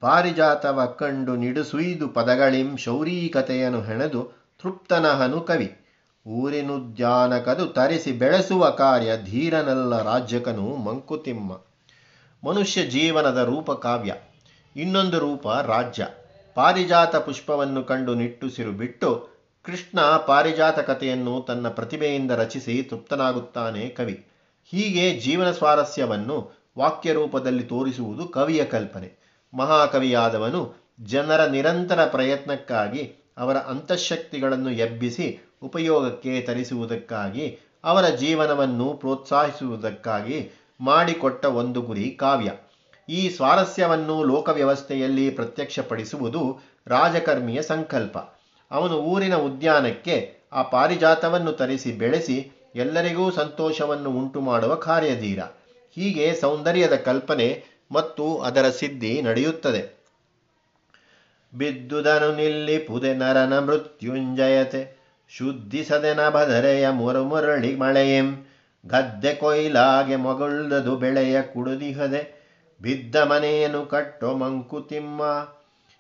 ಪಾರಿಜಾತವ 0.03 0.85
ಕಂಡು 0.99 1.37
ನಿಡುಸುಯ್ದು 1.37 2.09
ಪದಗಳಿಂ 2.09 2.77
ಶೌರೀಕತೆಯನ್ನು 2.77 3.81
ಹೆಣೆದು 3.83 4.23
ತೃಪ್ತನಹನು 4.63 5.41
ಕವಿ. 5.41 5.69
ಊರಿನುದ್ಯಾನಕದು 6.27 7.67
ತರಿಸಿ 7.67 8.13
ಬೆಳೆಸುವ 8.13 8.71
ಕಾರ್ಯ 8.71 9.11
ಧೀರನಲ್ಲ 9.25 10.03
ರಾಜ್ಯಕನು 10.03 10.77
ಮಂಕುತಿಮ್ಮ. 10.77 11.53
ಮನುಷ್ಯ 12.43 12.83
ಜೀವನದ 12.87 13.39
ರೂಪ 13.39 13.71
ಕಾವ್ಯ, 13.73 14.15
ಇನ್ನೊಂದು 14.77 15.19
ರೂಪ 15.19 15.49
ರಾಜ್ಯ. 15.49 16.07
ಪಾರಿಜಾತ 16.55 17.17
ಪುಷ್ಪವನ್ನು 17.17 17.85
ಕಂಡು 17.85 18.15
ನಿಟ್ಟುಸಿರು 18.15 18.73
ಬಿಟ್ಟು 18.73 19.11
ಕೃಷ್ಣ 19.65 20.01
ಪಾರಿಜಾತ 20.27 20.79
ಕಥೆಯನ್ನು 20.79 21.35
ತನ್ನ 21.41 21.69
ಪ್ರತಿಭೆಯಿಂದ 21.69 22.31
ರಚಿಸಿ 22.31 22.83
ತೃಪ್ತನಾಗುತ್ತಾನೆ 22.83 23.89
ಕವಿ. 23.89 24.27
ಹೀಗೆ 24.65 25.21
ಜೀವನ 25.21 25.51
ಸ್ವಾರಸ್ಯವನ್ನು 25.51 26.37
ವಾಕ್ಯ 26.79 27.13
ರೂಪದಲ್ಲಿ 27.13 27.63
ತೋರಿಸುವುದು 27.63 28.29
ಕವಿಯ 28.29 28.65
ಕಲ್ಪನೆ. 28.65 29.20
ಮಹಾಕವಿಯಾದವನು 29.55 30.75
ಜನರ 31.05 31.47
ನಿರಂತರ 31.47 32.07
ಪ್ರಯತ್ನಕ್ಕಾಗಿ 32.07 33.13
ಅವರ 33.39 33.57
ಅಂತಃಶಕ್ತಿಗಳನ್ನು 33.57 34.71
ಎಬ್ಬಿಸಿ 34.71 35.39
ಉಪಯೋಗಕ್ಕೆ 35.63 36.41
ತರಿಸುವುದಕ್ಕಾಗಿ, 36.41 37.59
ಅವರ 37.85 38.09
ಜೀವನವನ್ನು 38.09 38.95
ಪ್ರೋತ್ಸಾಹಿಸುವುದಕ್ಕಾಗಿ 38.95 40.51
ಮಾಡಿಕೊಟ್ಟ 40.81 41.45
ಒಂದು 41.45 41.83
ಗುರಿ 41.83 42.11
ಕಾವ್ಯ. 42.11 42.53
ಈ 43.09 43.29
ಸ್ವಾರಸ್ಯವನ್ನು 43.29 44.25
ಲೋಕವ್ಯವಸ್ಥೆಯಲ್ಲಿ 44.25 45.31
ಪ್ರತ್ಯಕ್ಷಪಡಿಸುವುದು 45.31 46.61
ರಾಜಕರ್ಮಿಯ 46.87 47.63
ಸಂಕಲ್ಪ. 47.63 48.19
ಅವನು 48.71 48.95
ಊರಿನ 48.95 49.37
ಉದ್ಯಾನಕ್ಕೆ 49.37 50.35
ಆ 50.53 50.63
ಪಾರಿಜಾತವನ್ನು 50.63 51.53
ತರಿಸಿ 51.53 51.93
ಬೆಳೆಸಿ 51.93 52.51
ಎಲ್ಲರಿಗೂ 52.75 53.31
ಸಂತೋಷವನ್ನು 53.31 54.11
ಉಂಟು 54.11 54.41
ಮಾಡುವ 54.41 54.75
ಕಾರ್ಯಧೀರ. 54.75 55.41
ಹೀಗೆ 55.95 56.35
ಸೌಂದರ್ಯದ 56.41 56.97
ಕಲ್ಪನೆ 56.97 57.80
ಮತ್ತು 57.91 58.39
ಅದರ 58.39 58.69
ಸಿದ್ಧಿ 58.71 59.23
ನಡೆಯುತ್ತದೆ. 59.23 60.01
ಬಿದ್ದುದನು 61.55 62.37
ನಿಲ್ಲಿ 62.37 62.79
ಪುದೆ 62.79 63.15
ನರನ 63.15 63.59
ಮೃತ್ಯುಂಜಯತೆ, 63.59 65.01
ಶುದ್ಧಿಸದೆ 65.29 66.15
ನಭದರೆಯ 66.15 66.89
ಮುರುಮುರಳಿ 66.89 67.77
ಮಳೆಯೆಂ. 67.77 68.47
ಗದ್ದೆ 68.87 69.35
ಕೊಯ್ಲಾಗೆ 69.35 70.17
ಮೊಗುಳ್ದದು 70.17 70.97
ಬೆಳೆಯ 70.97 71.43
ಕುಡುದಿಹದೆ, 71.43 72.41
ಬಿದ್ದ 72.83 73.17
ಮನೆಯನ್ನು 73.17 73.87
ಕಟ್ಟೋ 73.87 74.35
ಮಂಕುತಿಮ್ಮ 74.35 75.49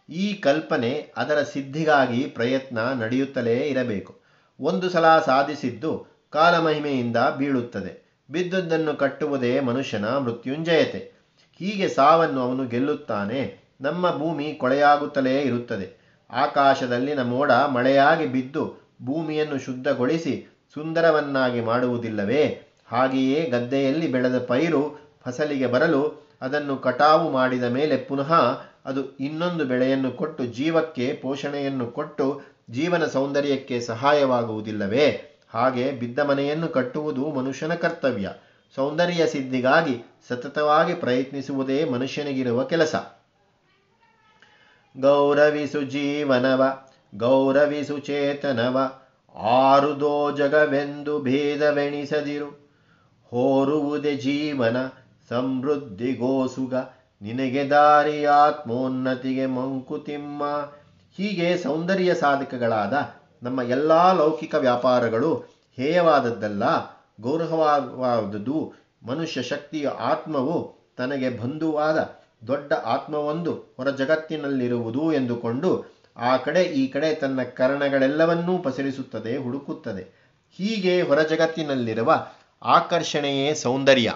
ಈ 0.08 0.32
ಕಲ್ಪನೆ 0.34 1.12
ಅದರ 1.16 1.42
ಸಿದ್ಧಿಗಾಗಿ 1.42 2.24
ಪ್ರಯತ್ನ 2.24 2.92
ನಡೆಯುತ್ತಲೇ 2.92 3.56
ಇರಬೇಕು. 3.56 4.20
ಒಂದು 4.60 4.90
ಸಲ 4.90 5.18
ಸಾಧಿಸಿದ್ದು 5.18 6.06
ಕಾಲಮಹಿಮೆಯಿಂದ 6.30 7.16
ಬೀಳುತ್ತದೆ. 7.16 8.22
ಬಿದ್ದುದನ್ನು 8.30 8.96
ಕಟ್ಟುವುದೇ 8.96 9.60
ಮನುಷ್ಯನ 9.60 10.04
ಮೃತ್ಯುಂಜಯತೆ. 10.04 11.19
ಹೀಗೆ 11.60 11.88
ಸಾವನ್ನು 11.88 12.40
ಅವನು 12.40 12.66
ಗೆಲ್ಲುತ್ತಾನೆ. 12.66 13.40
ನಮ್ಮ 13.80 14.18
ಭೂಮಿ 14.18 14.52
ಕೊಳೆಯಾಗುತ್ತಲೇ 14.52 15.40
ಇರುತ್ತದೆ. 15.40 15.86
ಆಕಾಶದಲ್ಲಿನ 16.30 17.22
ಮೋಡ 17.22 17.52
ಮಳೆಯಾಗಿ 17.52 18.26
ಬಿದ್ದು 18.26 18.94
ಭೂಮಿಯನ್ನು 19.04 19.58
ಶುದ್ಧಗೊಳಿಸಿ 19.58 20.46
ಸುಂದರವನ್ನಾಗಿ 20.74 21.60
ಮಾಡುವುದಿಲ್ಲವೇ? 21.60 22.42
ಹಾಗೆಯೇ 22.88 23.50
ಗದ್ದೆಯಲ್ಲಿ 23.50 24.12
ಬೆಳೆದ 24.12 24.38
ಪೈರು 24.38 24.98
ಫಸಲಿಗೆ 25.24 25.66
ಬರಲು 25.66 26.28
ಅದನ್ನು 26.42 26.76
ಕಟಾವು 26.76 27.30
ಮಾಡಿದ 27.30 27.62
ಮೇಲೆ 27.62 27.96
ಪುನಃ 27.96 28.32
ಅದು 28.86 29.16
ಇನ್ನೊಂದು 29.16 29.64
ಬೆಳೆಯನ್ನು 29.64 30.12
ಕೊಟ್ಟು 30.12 30.46
ಜೀವಕ್ಕೆ 30.46 31.12
ಪೋಷಣೆಯನ್ನು 31.12 31.86
ಕೊಟ್ಟು 31.86 32.40
ಜೀವನ 32.70 33.04
ಸೌಂದರ್ಯಕ್ಕೆ 33.06 33.80
ಸಹಾಯವಾಗುವುದಿಲ್ಲವೇ? 33.80 35.06
ಹಾಗೆ 35.50 35.92
ಬಿದ್ದ 35.92 36.18
ಮನೆಯನ್ನು 36.18 36.68
ಕಟ್ಟುವುದು 36.68 37.32
ಮನುಷ್ಯನ 37.32 37.74
ಕರ್ತವ್ಯ. 37.74 38.28
ಸೌಂದರ್ಯ 38.76 39.26
ಸಿದ್ಧಿಗಾಗಿ 39.26 40.02
ಸತತವಾಗಿ 40.28 40.94
ಪ್ರಯತ್ನಿಸುವುದೇ 40.94 41.84
ಮನುಷ್ಯನಿಗಿರುವ 41.84 42.64
ಕೆಲಸ. 42.64 42.94
ಗೌರವಿಸು 45.00 45.82
ಜೀವನವ, 45.82 46.88
ಗೌರವಿಸು 47.16 47.98
ಚೇತನವ, 47.98 48.92
ಆರುದೋ 49.34 50.36
ಜಗವೆಂದು 50.36 51.20
ಭೇದವೆಣಿಸದಿರು. 51.20 52.70
ಹೋರುವುದೇ 53.24 54.16
ಜೀವನ, 54.16 54.86
ಸಮೃದ್ಧಿಗೋಸುಗ, 55.28 56.74
ನಿನಗೆ 57.22 57.70
ದಾರಿಯಾತ್ಮೋನ್ನತಿಗೆ 57.70 59.46
ಮಂಕುತಿಮ್ಮ. 59.46 60.44
ಹೀಗೆ 61.16 61.58
ಸೌಂದರ್ಯ 61.58 62.14
ಸಾಧಕಗಳಾದ 62.14 62.92
ನಮ್ಮ 63.42 63.62
ಎಲ್ಲ 63.62 64.12
ಲೌಕಿಕ 64.12 64.54
ವ್ಯಾಪಾರಗಳು 64.54 65.44
ಹೇಯವಾದದ್ದಲ್ಲ 65.76 66.99
ಗೌರವವಾದದ್ದು 67.20 68.72
ಮನುಷ್ಯ 69.02 69.42
ಶಕ್ತಿಯ 69.42 69.88
ಆತ್ಮವು 69.88 70.74
ತನಗೆ 70.96 71.30
ಬಂಧುವಾದ 71.30 71.98
ದೊಡ್ಡ 72.46 72.72
ಆತ್ಮವೊಂದು 72.72 73.54
ಹೊರ 73.54 73.90
ಜಗತ್ತಿನಲ್ಲಿರುವುದು 73.90 75.12
ಎಂದುಕೊಂಡು 75.12 76.00
ಆ 76.16 76.36
ಕಡೆ 76.36 76.62
ಈ 76.62 76.88
ಕಡೆ 76.88 77.14
ತನ್ನ 77.14 77.42
ಕರಣಗಳೆಲ್ಲವನ್ನೂ 77.42 78.58
ಪಸರಿಸುತ್ತದೆ, 78.58 79.36
ಹುಡುಕುತ್ತದೆ. 79.36 80.20
ಹೀಗೆ 80.50 81.02
ಹೊರ 81.02 81.22
ಜಗತ್ತಿನಲ್ಲಿರುವ 81.22 82.26
ಆಕರ್ಷಣೆಯೇ 82.62 83.54
ಸೌಂದರ್ಯ. 83.54 84.12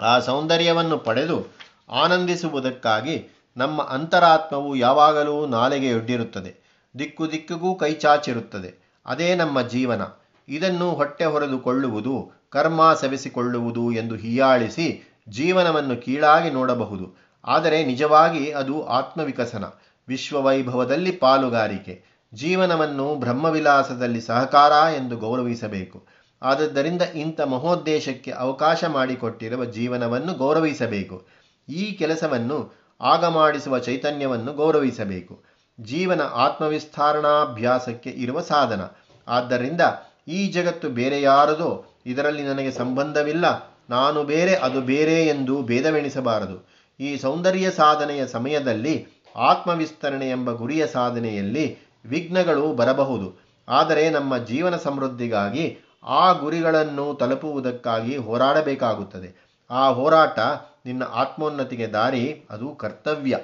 ಆ 0.00 0.18
ಸೌಂದರ್ಯವನ್ನು 0.18 0.98
ಪಡೆದು 0.98 1.46
ಆನಂದಿಸುವುದಕ್ಕಾಗಿ 1.90 3.28
ನಮ್ಮ 3.56 3.82
ಅಂತರಾತ್ಮವು 3.82 4.76
ಯಾವಾಗಲೂ 4.76 5.46
ನಾಲೆಗೆಯೊಡ್ಡಿರುತ್ತದೆ. 5.46 6.82
ದಿಕ್ಕು 6.98 7.32
ದಿಕ್ಕಿಗೂ 7.32 7.74
ಕೈಚಾಚಿರುತ್ತದೆ 7.74 9.00
ಅದೇ 9.06 9.34
ನಮ್ಮ 9.34 9.62
ಜೀವನ. 9.62 10.21
ಇದನ್ನು 10.54 10.90
ಹೊಟ್ಟೆ 10.90 11.24
ಹೊರೆದುಕೊಳ್ಳುವುದು, 11.24 12.32
ಕರ್ಮ 12.50 12.94
ಸವೆಸಿಕೊಳ್ಳುವುದು 13.00 13.92
ಎಂದು 13.92 14.14
ಹೀಯಾಳಿಸಿ 14.14 15.16
ಜೀವನವನ್ನು 15.28 16.02
ಕೀಳಾಗಿ 16.02 16.50
ನೋಡಬಹುದು. 16.50 17.16
ಆದರೆ 17.44 17.84
ನಿಜವಾಗಿ 17.84 18.50
ಅದು 18.50 18.86
ಆತ್ಮವಿಕಸನ, 18.86 19.64
ವಿಶ್ವವೈಭವದಲ್ಲಿ 20.08 21.12
ಪಾಲುಗಾರಿಕೆ. 21.12 22.04
ಜೀವನವನ್ನು 22.34 23.14
ಬ್ರಹ್ಮವಿಲಾಸದಲ್ಲಿ 23.14 24.20
ಸಹಕಾರ 24.20 24.72
ಎಂದು 24.94 25.16
ಗೌರವಿಸಬೇಕು. 25.16 26.06
ಆದ್ದರಿಂದ 26.42 27.02
ಇಂಥ 27.02 27.40
ಮಹೋದ್ದೇಶಕ್ಕೆ 27.40 28.30
ಅವಕಾಶ 28.30 28.84
ಮಾಡಿಕೊಟ್ಟಿರುವ 28.84 29.64
ಜೀವನವನ್ನು 29.64 30.34
ಗೌರವಿಸಬೇಕು. 30.34 31.26
ಈ 31.68 31.92
ಕೆಲಸವನ್ನು 31.92 32.82
ಆಗ 33.00 33.24
ಮಾಡಿಸುವ 33.24 33.78
ಚೈತನ್ಯವನ್ನು 33.78 34.52
ಗೌರವಿಸಬೇಕು. 34.52 35.42
ಜೀವನ 35.80 36.20
ಆತ್ಮವಿಸ್ತಾರಣಾಭ್ಯಾಸಕ್ಕೆ 36.20 38.10
ಇರುವ 38.10 38.40
ಸಾಧನ. 38.40 38.80
ಆದ್ದರಿಂದ 39.28 39.80
ಈ 40.28 40.46
ಜಗತ್ತು 40.46 40.88
ಬೇರೆ 40.88 41.22
ಯಾರದೋ? 41.22 41.84
ಇದರಲ್ಲಿ 42.06 42.42
ನನಗೆ 42.42 42.70
ಸಂಬಂಧವಿಲ್ಲ. 42.70 43.72
ನಾನು 43.90 44.24
ಬೇರೆ, 44.24 44.54
ಅದು 44.54 44.80
ಬೇರೆ 44.80 45.26
ಎಂದು 45.26 45.62
ಭೇದವೆಣಿಸಬಾರದು. 45.62 46.68
ಈ 47.00 47.16
ಸೌಂದರ್ಯ 47.16 47.70
ಸಾಧನೆಯ 47.70 48.26
ಸಮಯದಲ್ಲಿ 48.26 49.06
ಆತ್ಮವಿಸ್ತರಣೆ 49.36 50.30
ಎಂಬ 50.30 50.52
ಗುರಿಯ 50.52 50.86
ಸಾಧನೆಯಲ್ಲಿ 50.86 51.78
ವಿಘ್ನಗಳು 52.04 52.72
ಬರಬಹುದು. 52.72 53.40
ಆದರೆ 53.68 54.10
ನಮ್ಮ 54.10 54.38
ಜೀವನ 54.38 54.76
ಸಮೃದ್ಧಿಗಾಗಿ 54.76 55.78
ಆ 56.02 56.32
ಗುರಿಗಳನ್ನು 56.32 57.14
ತಲುಪುವುದಕ್ಕಾಗಿ 57.14 58.16
ಹೋರಾಡಬೇಕಾಗುತ್ತದೆ. 58.16 59.58
ಆ 59.70 59.88
ಹೋರಾಟ 59.88 60.38
ನಿನ್ನ 60.86 61.02
ಆತ್ಮೋನ್ನತಿಗೆ 61.02 61.86
ದಾರಿ, 61.86 62.44
ಅದು 62.50 62.74
ಕರ್ತವ್ಯ. 62.74 63.38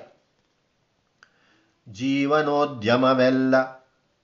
ಜೀವನೋದ್ಯಮವೆಲ್ಲ 1.93 3.73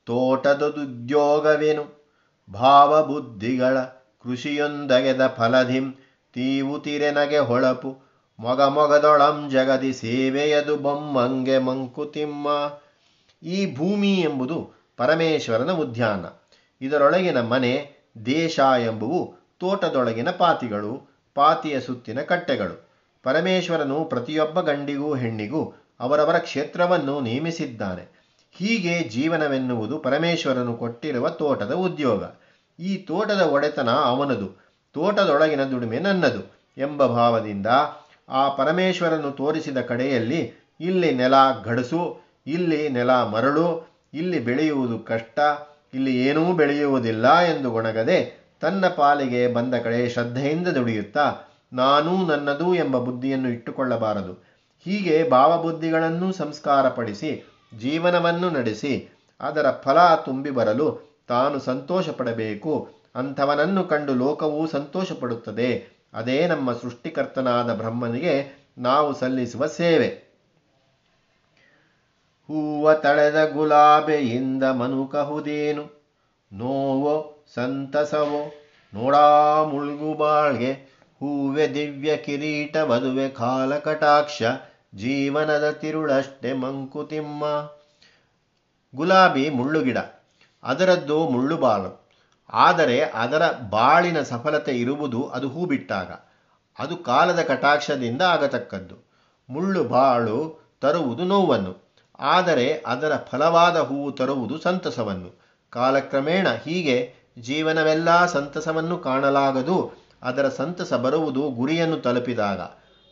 ತೋಟದುದ್ಯೋಗವೇನು? 0.05 1.94
ಭಾವಬುದ್ಧಿಗಳ 2.53 3.79
ಕೃಷಿಯೊಂದಗೆದ 4.23 5.27
ಫಲಧಿಂ, 5.27 5.93
ತೀವು 6.33 6.81
ತಿರೆನಗೆ 6.81 7.39
ಹೊಳಪು. 7.39 8.05
ಮೊಗ 8.39 8.63
ಮೊಗದೊಳಂ 8.63 9.51
ಜಗದಿ 9.51 9.93
ಸೇವೆಯದು 9.93 10.77
ಬೊಮ್ಮಂಗೆ 10.77 11.59
ಮಂಕುತಿಮ್ಮ. 11.59 12.49
ಈ 13.43 13.77
ಭೂಮಿ 13.77 14.21
ಎಂಬುದು 14.21 14.73
ಪರಮೇಶ್ವರನ 14.97 15.73
ಉದ್ಯಾನ. 15.73 16.27
ಇದರೊಳಗಿನ 16.81 17.41
ಮನೆ, 17.41 17.91
ದೇಶ 18.27 18.61
ಎಂಬುವು 18.87 19.35
ತೋಟದೊಳಗಿನ 19.61 20.31
ಪಾತಿಗಳು, 20.31 21.23
ಪಾತಿಯ 21.35 21.81
ಸುತ್ತಿನ 21.81 22.21
ಕಟ್ಟೆಗಳು. 22.21 22.89
ಪರಮೇಶ್ವರನು 23.23 24.05
ಪ್ರತಿಯೊಬ್ಬ 24.05 24.61
ಗಂಡಿಗೂ 24.61 25.15
ಹೆಣ್ಣಿಗೂ 25.15 25.75
ಅವರವರ 26.01 26.39
ಕ್ಷೇತ್ರವನ್ನು 26.39 27.21
ನೇಮಿಸಿದ್ದಾನೆ. 27.21 28.24
ಹೀಗೆ 28.59 29.09
ಜೀವನವೆನ್ನುವುದು 29.09 29.99
ಪರಮೇಶ್ವರನು 29.99 30.75
ಕೊಟ್ಟಿರುವ 30.75 31.29
ತೋಟದ 31.29 31.73
ಉದ್ಯೋಗ. 31.73 32.25
ಈ 32.79 32.97
ತೋಟದ 32.97 33.41
ಒಡೆತನ 33.41 33.91
ಅವನದು, 33.91 34.65
ತೋಟದೊಳಗಿನ 34.93 35.65
ದುಡಿಮೆ 35.65 35.99
ನನ್ನದು 35.99 36.71
ಎಂಬ 36.79 37.07
ಭಾವದಿಂದ 37.07 37.67
ಆ 38.29 38.49
ಪರಮೇಶ್ವರನು 38.49 39.31
ತೋರಿಸಿದ 39.31 39.81
ಕಡೆಯಲ್ಲಿ 39.81 40.53
ಇಲ್ಲಿ 40.81 41.15
ನೆಲ 41.15 41.35
ಗಡಸು 41.65 42.21
ಇಲ್ಲಿ 42.47 42.89
ನೆಲ 42.89 43.11
ಮರಳು, 43.11 43.97
ಇಲ್ಲಿ 44.15 44.41
ಬೆಳೆಯುವುದು 44.41 44.99
ಕಷ್ಟ, 44.99 45.39
ಇಲ್ಲಿ 45.95 46.27
ಏನೂ 46.27 46.53
ಬೆಳೆಯುವುದಿಲ್ಲ 46.53 47.41
ಎಂದು 47.41 47.71
ಗೊಣಗದೆ 47.71 48.49
ತನ್ನ 48.61 48.89
ಪಾಲಿಗೆ 48.89 49.47
ಬಂದ 49.49 49.75
ಕಡೆ 49.75 50.09
ಶ್ರದ್ಧೆಯಿಂದ 50.09 50.69
ದುಡಿಯುತ್ತಾ, 50.69 51.55
ನಾನೂ 51.73 52.27
ನನ್ನದು 52.27 52.75
ಎಂಬ 52.75 52.99
ಬುದ್ಧಿಯನ್ನು 52.99 53.49
ಇಟ್ಟುಕೊಳ್ಳಬಾರದು. 53.49 54.33
ಹೀಗೆ 54.85 55.31
ಭಾವಬುದ್ಧಿಗಳನ್ನು 55.31 56.33
ಸಂಸ್ಕಾರಪಡಿಸಿ 56.33 57.54
ಜೀವನವನ್ನು 57.79 58.51
ನಡೆಸಿ, 58.51 59.09
ಅದರ 59.41 59.71
ಫಲ 59.71 60.15
ತುಂಬಿ 60.15 60.51
ಬರಲು 60.51 61.15
ತಾನು 61.29 61.59
ಸಂತೋಷ 61.59 62.09
ಪಡಬೇಕು 62.09 62.93
ಅಂಥವನನ್ನು 63.15 63.85
ಕಂಡು 63.85 64.15
ಲೋಕವೂ 64.15 64.67
ಸಂತೋಷ 64.67 65.13
ಪಡುತ್ತದೆ 65.13 65.87
ಅದೇ 66.15 66.47
ನಮ್ಮ 66.47 66.73
ಸೃಷ್ಟಿಕರ್ತನಾದ 66.73 67.75
ಬ್ರಹ್ಮನಿಗೆ 67.75 68.65
ನಾವು 68.79 69.15
ಸಲ್ಲಿಸುವ 69.15 69.67
ಸೇವೆ. 69.67 70.09
ಹೂವ 72.47 72.95
ತಳೆದ 72.95 73.51
ಗುಲಾಬೆಯಿಂದ 73.53 74.63
ಮನುಕಹುದೇನು 74.63 76.05
ನೋವೋ 76.53 77.45
ಸಂತಸವೋ? 77.55 78.55
ನೋಡಾ 78.95 79.63
ಮುಳುಗು 79.65 80.15
ಬಾಳ್ಗೆ 80.15 80.73
ಹೂವೆ 81.21 81.75
ದಿವ್ಯ 81.75 82.17
ಕಿರೀಟ 82.17 82.77
ಮದುವೆ 82.77 83.29
ಕಾಲಕಟಾಕ್ಷ. 83.29 84.43
ಜೀವನದ 84.95 85.67
ತಿರುಳಷ್ಟೆ 85.81 86.51
ಮಂಕುತಿಮ್ಮ. 86.55 87.45
ಗುಲಾಬಿ 88.95 89.45
ಮುಳ್ಳುಗಿಡ, 89.51 89.99
ಅದರದ್ದು 90.63 91.19
ಮುಳ್ಳು 91.29 91.57
ಬಾಳು 91.57 91.91
ಆದರೆ 92.51 92.99
ಅದರ 93.15 93.45
ಬಾಳಿನ 93.71 94.19
ಸಫಲತೆ 94.23 94.73
ಇರುವುದು 94.79 95.21
ಅದು 95.29 95.47
ಹೂ 95.49 95.63
ಬಿಟ್ಟಾಗ 95.67 96.11
ಅದು 96.79 96.95
ಕಾಲದ 97.09 97.41
ಕಟಾಕ್ಷದಿಂದ 97.43 98.23
ಆಗತಕ್ಕದ್ದು. 98.29 98.97
ಮುಳ್ಳು 99.49 99.83
ಬಾಳು 99.89 100.39
ತರುವುದು 100.81 101.25
ನೋವನ್ನು, 101.25 101.73
ಆದರೆ 102.19 102.67
ಅದರ 102.87 103.13
ಫಲವಾದ 103.31 103.77
ಹೂವು 103.81 104.11
ತರುವುದು 104.11 104.57
ಸಂತಸವನ್ನು. 104.59 105.31
ಕಾಲಕ್ರಮೇಣ 105.73 106.47
ಹೀಗೆ 106.65 106.97
ಜೀವನವೆಲ್ಲ 107.39 108.11
ಸಂತಸವನ್ನು 108.27 108.97
ಕಾಣಲಾಗದು, 108.99 109.79
ಅದರ 110.23 110.49
ಸಂತಸ 110.59 110.93
ಬರುವುದು 111.05 111.43
ಗುರಿಯನ್ನು 111.51 111.97
ತಲುಪಿದಾಗ. 111.97 112.61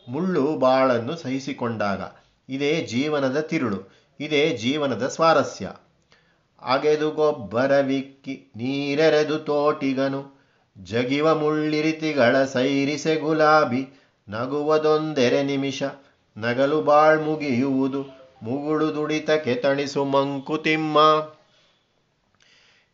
ಮುಳ್ಳು 0.07 0.57
ಬಾಳನ್ನು 0.57 1.15
ಸಹಿಸಿಕೊಂಡಾಗ. 1.15 2.01
ಇದೇ 2.49 2.81
ಜೀವನದ 2.81 3.39
ತಿರುಳು, 3.39 3.91
ಇದೇ 4.19 4.57
ಜೀವನದ 4.57 5.07
ಸ್ವಾರಸ್ಯ. 5.07 5.69
ಅಗೆದು 6.61 7.11
ಗೊಬ್ಬರವಿಕ್ಕಿ 7.11 8.53
ನೀರೆರೆದು 8.55 9.39
ತೋಟಿಗನು, 9.39 10.43
ಜಗಿವ 10.77 11.35
ಮುಳ್ಳಿರಿತಿಗಳ 11.35 12.43
ಸೈರಿಸೆ 12.43 13.15
ಗುಲಾಬಿ, 13.15 13.87
ನಗುವದೊಂದೆರೆ 14.29 15.43
ನಿಮಿಷ, 15.43 15.83
ನಗಲು 16.37 16.81
ಬಾಳ್ 16.81 17.21
ಮುಗಿಯುವುದು, 17.21 18.23
ಮುಗುಳು 18.43 18.95
ದುಡಿತಕ್ಕೆ 18.95 19.55
ತಣಿಸು 19.55 20.05
ಮಂಕುತಿಮ್ಮ 20.05 20.99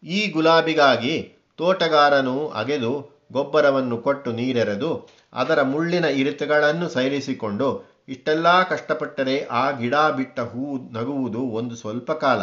ಈ 0.04 0.32
ಗುಲಾಬಿಗಾಗಿ 0.32 1.32
ತೋಟಗಾರನು 1.58 2.50
ಅಗೆದು 2.50 3.19
ಗೊಬ್ಬರವನ್ನು 3.32 3.98
ಕೊಟ್ಟು 3.98 4.32
ನೀರೆರೆದು 4.32 5.10
ಅದರ 5.34 5.62
ಮುಳ್ಳಿನ 5.62 6.06
ಇರಿತಗಳನ್ನು 6.06 6.90
ಸೈರಿಸಿಕೊಂಡು 6.90 7.90
ಇಷ್ಟೆಲ್ಲ 8.10 8.64
ಕಷ್ಟಪಟ್ಟರೆ 8.64 9.46
ಆ 9.46 9.72
ಗಿಡ 9.72 9.94
ಬಿಟ್ಟ 10.16 10.40
ಹೂ 10.40 10.78
ನಗುವುದು 10.92 11.42
ಒಂದು 11.42 11.76
ಸ್ವಲ್ಪ 11.76 12.12
ಕಾಲ. 12.12 12.40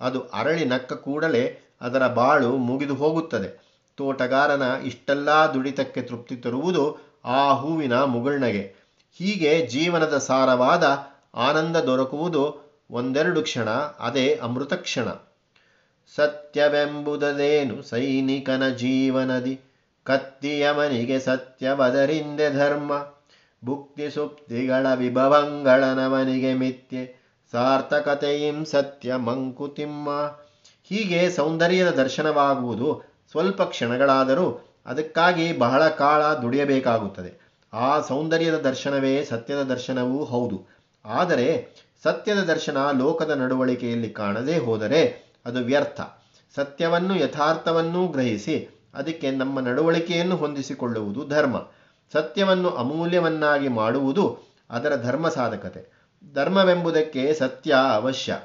ಅದು 0.00 0.20
ಅರಳಿ 0.20 0.64
ನಕ್ಕ 0.64 0.92
ಕೂಡಲೇ 0.92 1.60
ಅದರ 1.80 2.08
ಬಾಳು 2.08 2.56
ಮುಗಿದು 2.56 2.94
ಹೋಗುತ್ತದೆ. 2.94 3.72
ತೋಟಗಾರನ 3.96 4.62
ಇಷ್ಟೆಲ್ಲ 4.84 5.28
ದುಡಿತಕ್ಕೆ 5.54 6.02
ತೃಪ್ತಿ 6.02 6.36
ತರುವುದು 6.36 7.12
ಆ 7.24 7.52
ಹೂವಿನ 7.52 8.02
ಮುಗುಳ್ನಗೆ. 8.02 8.74
ಹೀಗೆ 9.18 9.66
ಜೀವನದ 9.66 10.18
ಸಾರವಾದ 10.18 10.84
ಆನಂದ 11.34 11.76
ದೊರಕುವುದು 11.76 12.72
ಒಂದೆರಡು 12.90 13.42
ಕ್ಷಣ, 13.42 13.70
ಅದೇ 13.98 14.34
ಅಮೃತ 14.42 14.72
ಕ್ಷಣ. 14.72 15.08
ಸತ್ಯವೆಂಬುದದೇನು 16.14 17.82
ಸೈನಿಕನ 17.82 18.68
ಜೀವನದಿ? 18.68 19.71
ಕತ್ತಿಯಮನಿಗೆ 20.04 21.20
ಸತ್ಯವದರಿಂದೆ 21.20 22.52
ಧರ್ಮ. 22.52 22.92
ಭುಕ್ತಿ 23.64 24.10
ಸುಪ್ತಿಗಳ 24.10 24.86
ವಿಭವಂಗಳನವನಿಗೆ 24.94 26.54
ಮಿಥ್ಯೆ. 26.54 27.22
ಸಾರ್ಥಕತೆಯಿಂ 27.52 28.64
ಸತ್ಯ 28.64 29.14
ಮಂಕುತಿಮ್ಮ 29.14 30.10
ಹೀಗೆ 30.82 31.30
ಸೌಂದರ್ಯದ 31.30 31.90
ದರ್ಶನವಾಗುವುದು 31.90 33.02
ಸ್ವಲ್ಪ 33.30 33.62
ಕ್ಷಣಗಳಾದರೂ 33.62 34.76
ಅದಕ್ಕಾಗಿ 34.86 35.58
ಬಹಳ 35.58 35.88
ಕಾಲ 35.88 36.34
ದುಡಿಯಬೇಕಾಗುತ್ತದೆ. 36.34 37.52
ಆ 37.72 38.00
ಸೌಂದರ್ಯದ 38.00 38.58
ದರ್ಶನವೇ 38.58 39.24
ಸತ್ಯದ 39.24 39.62
ದರ್ಶನವೂ 39.62 40.24
ಹೌದು. 40.24 40.66
ಆದರೆ 41.04 41.68
ಸತ್ಯದ 42.02 42.38
ದರ್ಶನ 42.38 42.76
ಲೋಕದ 42.98 43.30
ನಡವಳಿಕೆಯಲ್ಲಿ 43.30 44.10
ಕಾಣದೇ 44.10 44.58
ಹೋದರೆ 44.58 45.32
ಅದು 45.46 45.58
ವ್ಯರ್ಥ. 45.58 46.00
ಸತ್ಯವನ್ನು 46.54 47.18
ಯಥಾರ್ಥವನ್ನೂ 47.18 48.06
ಗ್ರಹಿಸಿ 48.06 48.81
ಅದಕ್ಕೆ 48.94 49.30
ನಮ್ಮ 49.30 49.60
ನಡವಳಿಕೆಯನ್ನು 49.60 50.36
ಹೊಂದಿಸಿಕೊಳ್ಳುವುದು 50.36 51.28
ಧರ್ಮ. 51.28 51.66
ಸತ್ಯವನ್ನು 52.12 52.70
ಅಮೂಲ್ಯವನ್ನಾಗಿ 52.70 53.68
ಮಾಡುವುದು 53.68 54.38
ಅದರ 54.70 54.96
ಧರ್ಮ 54.96 55.28
ಸಾಧಕತೆ. 55.28 56.02
ಧರ್ಮವೆಂಬುದಕ್ಕೆ 56.34 57.34
ಸತ್ಯ 57.34 57.74
ಅವಶ್ಯ. 57.94 58.38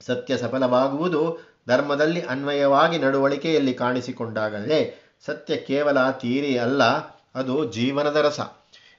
ಸತ್ಯ 0.00 0.36
ಸಫಲವಾಗುವುದು 0.36 1.48
ಧರ್ಮದಲ್ಲಿ 1.68 2.20
ಅನ್ವಯವಾಗಿ 2.20 2.98
ನಡವಳಿಕೆಯಲ್ಲಿ 2.98 3.74
ಕಾಣಿಸಿಕೊಂಡಾಗಲೇ 3.74 5.02
ಸತ್ಯ 5.26 5.56
ಕೇವಲ 5.56 6.10
ತೀರಿ 6.10 6.58
ಅಲ್ಲ, 6.58 6.82
ಅದು 7.34 7.72
ಜೀವನದ 7.72 8.16
ರಸ. 8.16 8.40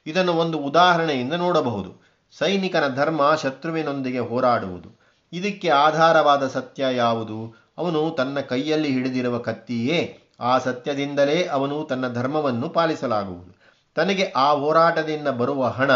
ಇದನ್ನು 0.05 0.33
ಒಂದು 0.33 0.57
ಉದಾಹರಣೆಯಿಂದ 0.57 1.33
ನೋಡಬಹುದು. 1.33 2.09
ಸೈನಿಕನ 2.37 2.95
ಧರ್ಮ 2.95 3.35
ಶತ್ರುವಿನೊಂದಿಗೆ 3.35 4.19
ಹೋರಾಡುವುದು. 4.19 4.99
ಇದಕ್ಕೆ 5.33 5.69
ಆಧಾರವಾದ 5.69 6.47
ಸತ್ಯ 6.47 6.85
ಯಾವುದು? 6.91 7.55
ಅವನು 7.77 8.15
ತನ್ನ 8.17 8.39
ಕೈಯಲ್ಲಿ 8.39 8.91
ಹಿಡಿದಿರುವ 8.91 9.37
ಕತ್ತಿಯೇ. 9.37 10.18
ಆ 10.39 10.57
ಸತ್ಯದಿಂದಲೇ 10.57 11.47
ಅವನು 11.47 11.83
ತನ್ನ 11.83 12.13
ಧರ್ಮವನ್ನು 12.13 12.69
ಪಾಲಿಸಲಾಗುವುದು. 12.69 13.59
ತನಗೆ 13.95 14.23
ಆ 14.35 14.51
ಹೋರಾಟದಿಂದ 14.51 15.27
ಬರುವ 15.27 15.67
ಹಣ, 15.67 15.91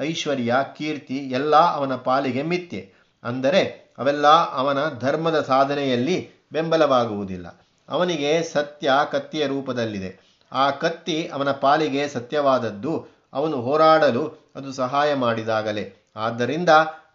ಐಶ್ವರ್ಯ, 0.00 0.56
ಕೀರ್ತಿ 0.76 1.16
ಎಲ್ಲ 1.16 1.56
ಅವನ 1.56 1.96
ಪಾಲಿಗೆ 1.96 2.42
ಮಿಥ್ಯೆ. 2.42 2.92
ಅಂದರೆ 3.24 3.94
ಅವೆಲ್ಲ 3.98 4.26
ಅವನ 4.52 4.78
ಧರ್ಮದ 4.98 5.40
ಸಾಧನೆಯಲ್ಲಿ 5.40 6.30
ಬೆಂಬಲವಾಗುವುದಿಲ್ಲ. 6.52 7.60
ಅವನಿಗೆ 7.88 8.42
ಸತ್ಯ 8.42 8.90
ಕತ್ತಿಯ 9.12 9.46
ರೂಪದಲ್ಲಿದೆ. 9.46 10.40
ಆ 10.52 10.70
ಕತ್ತಿ 10.70 11.28
ಅವನ 11.28 11.52
ಪಾಲಿಗೆ 11.52 12.08
ಸತ್ಯವಾದದ್ದು. 12.08 13.06
ಅವನು 13.32 13.60
ಹೋರಾಡಲು 13.60 14.52
ಅದು 14.56 14.72
ಸಹಾಯ 14.72 15.14
ಮಾಡಿದಾಗಲೇ. 15.14 15.94
ಆದ್ದರಿಂದ 16.16 16.68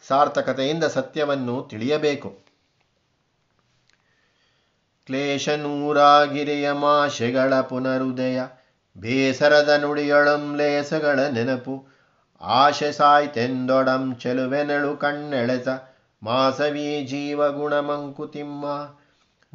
ಸಾರ್ಥಕತೆಯಿಂದ 0.08 0.84
ಸತ್ಯವನ್ನು 0.84 1.68
ತಿಳಿಯಬೇಕು. 1.70 2.49
ಕ್ಲೇಶನೂರಾಗಿರಿಯ 5.10 6.72
ಮಾಶೆಗಳ 6.72 7.62
ಪುನರುದಯ, 7.62 8.42
ಬೇಸರದ 8.98 9.70
ನುಡಿಯೊಳಂ 9.82 10.56
ಲೇಸಗಳ 10.58 11.20
ನೆನಪು, 11.20 11.88
ಆಶೆ 12.42 12.92
ಸಾಯ್ತೆಂದೊಡಂ 12.92 14.16
ಚೆಲುವೆನೆಳು 14.16 14.98
ಕಣ್ಣೆಳೆತ, 14.98 15.68
ಮಾಸವೀ 16.24 17.06
ಜೀವ 17.06 17.48
ಮಂಕುತಿಮ್ಮ 17.82 18.66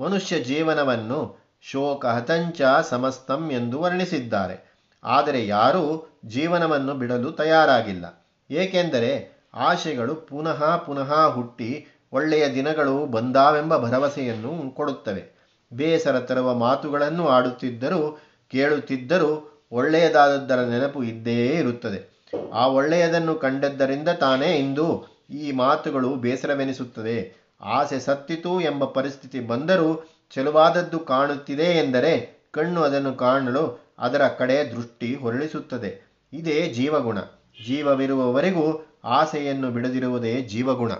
ಮನುಷ್ಯ 0.03 0.40
ಜೀವನವನ್ನು 0.40 1.45
ಶೋಕ 1.62 2.07
ಹತಂಚ 2.07 2.62
ಸಮಸ್ತಂ 2.83 3.51
ಎಂದು 3.51 3.81
ವರ್ಣಿಸಿದ್ದಾರೆ. 3.81 4.81
ಆದರೆ 5.05 5.47
ಯಾರೂ 5.47 6.19
ಜೀವನವನ್ನು 6.25 6.95
ಬಿಡಲು 6.95 7.33
ತಯಾರಾಗಿಲ್ಲ. 7.33 8.25
ಏಕೆಂದರೆ 8.51 9.43
ಆಶೆಗಳು 9.55 10.14
ಪುನಃ 10.14 10.77
ಪುನಃ 10.77 11.27
ಹುಟ್ಟಿ 11.27 11.87
ಒಳ್ಳೆಯ 12.12 12.49
ದಿನಗಳು 12.55 13.07
ಬಂದಾವೆಂಬ 13.07 13.79
ಭರವಸೆಯನ್ನು 13.79 14.71
ಕೊಡುತ್ತವೆ. 14.71 15.34
ಬೇಸರ 15.72 16.20
ತರುವ 16.20 16.55
ಮಾತುಗಳನ್ನು 16.55 17.29
ಆಡುತ್ತಿದ್ದರೂ, 17.29 18.18
ಕೇಳುತ್ತಿದ್ದರೂ 18.50 19.50
ಒಳ್ಳೆಯದಾದದ್ದರ 19.72 20.61
ನೆನಪು 20.61 21.03
ಇದ್ದೇ 21.03 21.46
ಇರುತ್ತದೆ. 21.46 22.14
ಆ 22.53 22.66
ಒಳ್ಳೆಯದನ್ನು 22.66 23.35
ಕಂಡದ್ದರಿಂದ 23.35 24.09
ತಾನೇ 24.09 24.57
ಇಂದು 24.57 25.07
ಈ 25.31 25.53
ಮಾತುಗಳು 25.53 26.14
ಬೇಸರವೆನಿಸುತ್ತದೆ. 26.14 27.44
ಆಸೆ 27.61 28.00
ಸತ್ತಿತು 28.00 28.61
ಎಂಬ 28.61 28.85
ಪರಿಸ್ಥಿತಿ 28.85 29.40
ಬಂದರೂ 29.40 30.09
ಚೆಲುವಾದದ್ದು 30.35 30.98
ಕಾಣುತ್ತಿದೆ 30.98 31.62
ಎಂದರೆ 31.62 32.44
ಕಣ್ಣು 32.50 32.83
ಅದನ್ನು 32.83 33.14
ಕಾಣಲು 33.14 33.94
ಅದರ 33.98 34.29
ಕಡೆ 34.29 34.64
ದೃಷ್ಟಿ 34.77 35.14
ಹೊರಳಿಸುತ್ತದೆ. 35.14 36.20
ಇದೇ 36.33 36.72
ಜೀವಗುಣ. 36.74 37.18
ಜೀವವಿರುವವರೆಗೂ 37.66 38.87
ಆಸೆಯನ್ನು 39.05 39.70
ಬಿಡದಿರುವುದೇ 39.70 40.40
ಜೀವಗುಣ. 40.40 40.92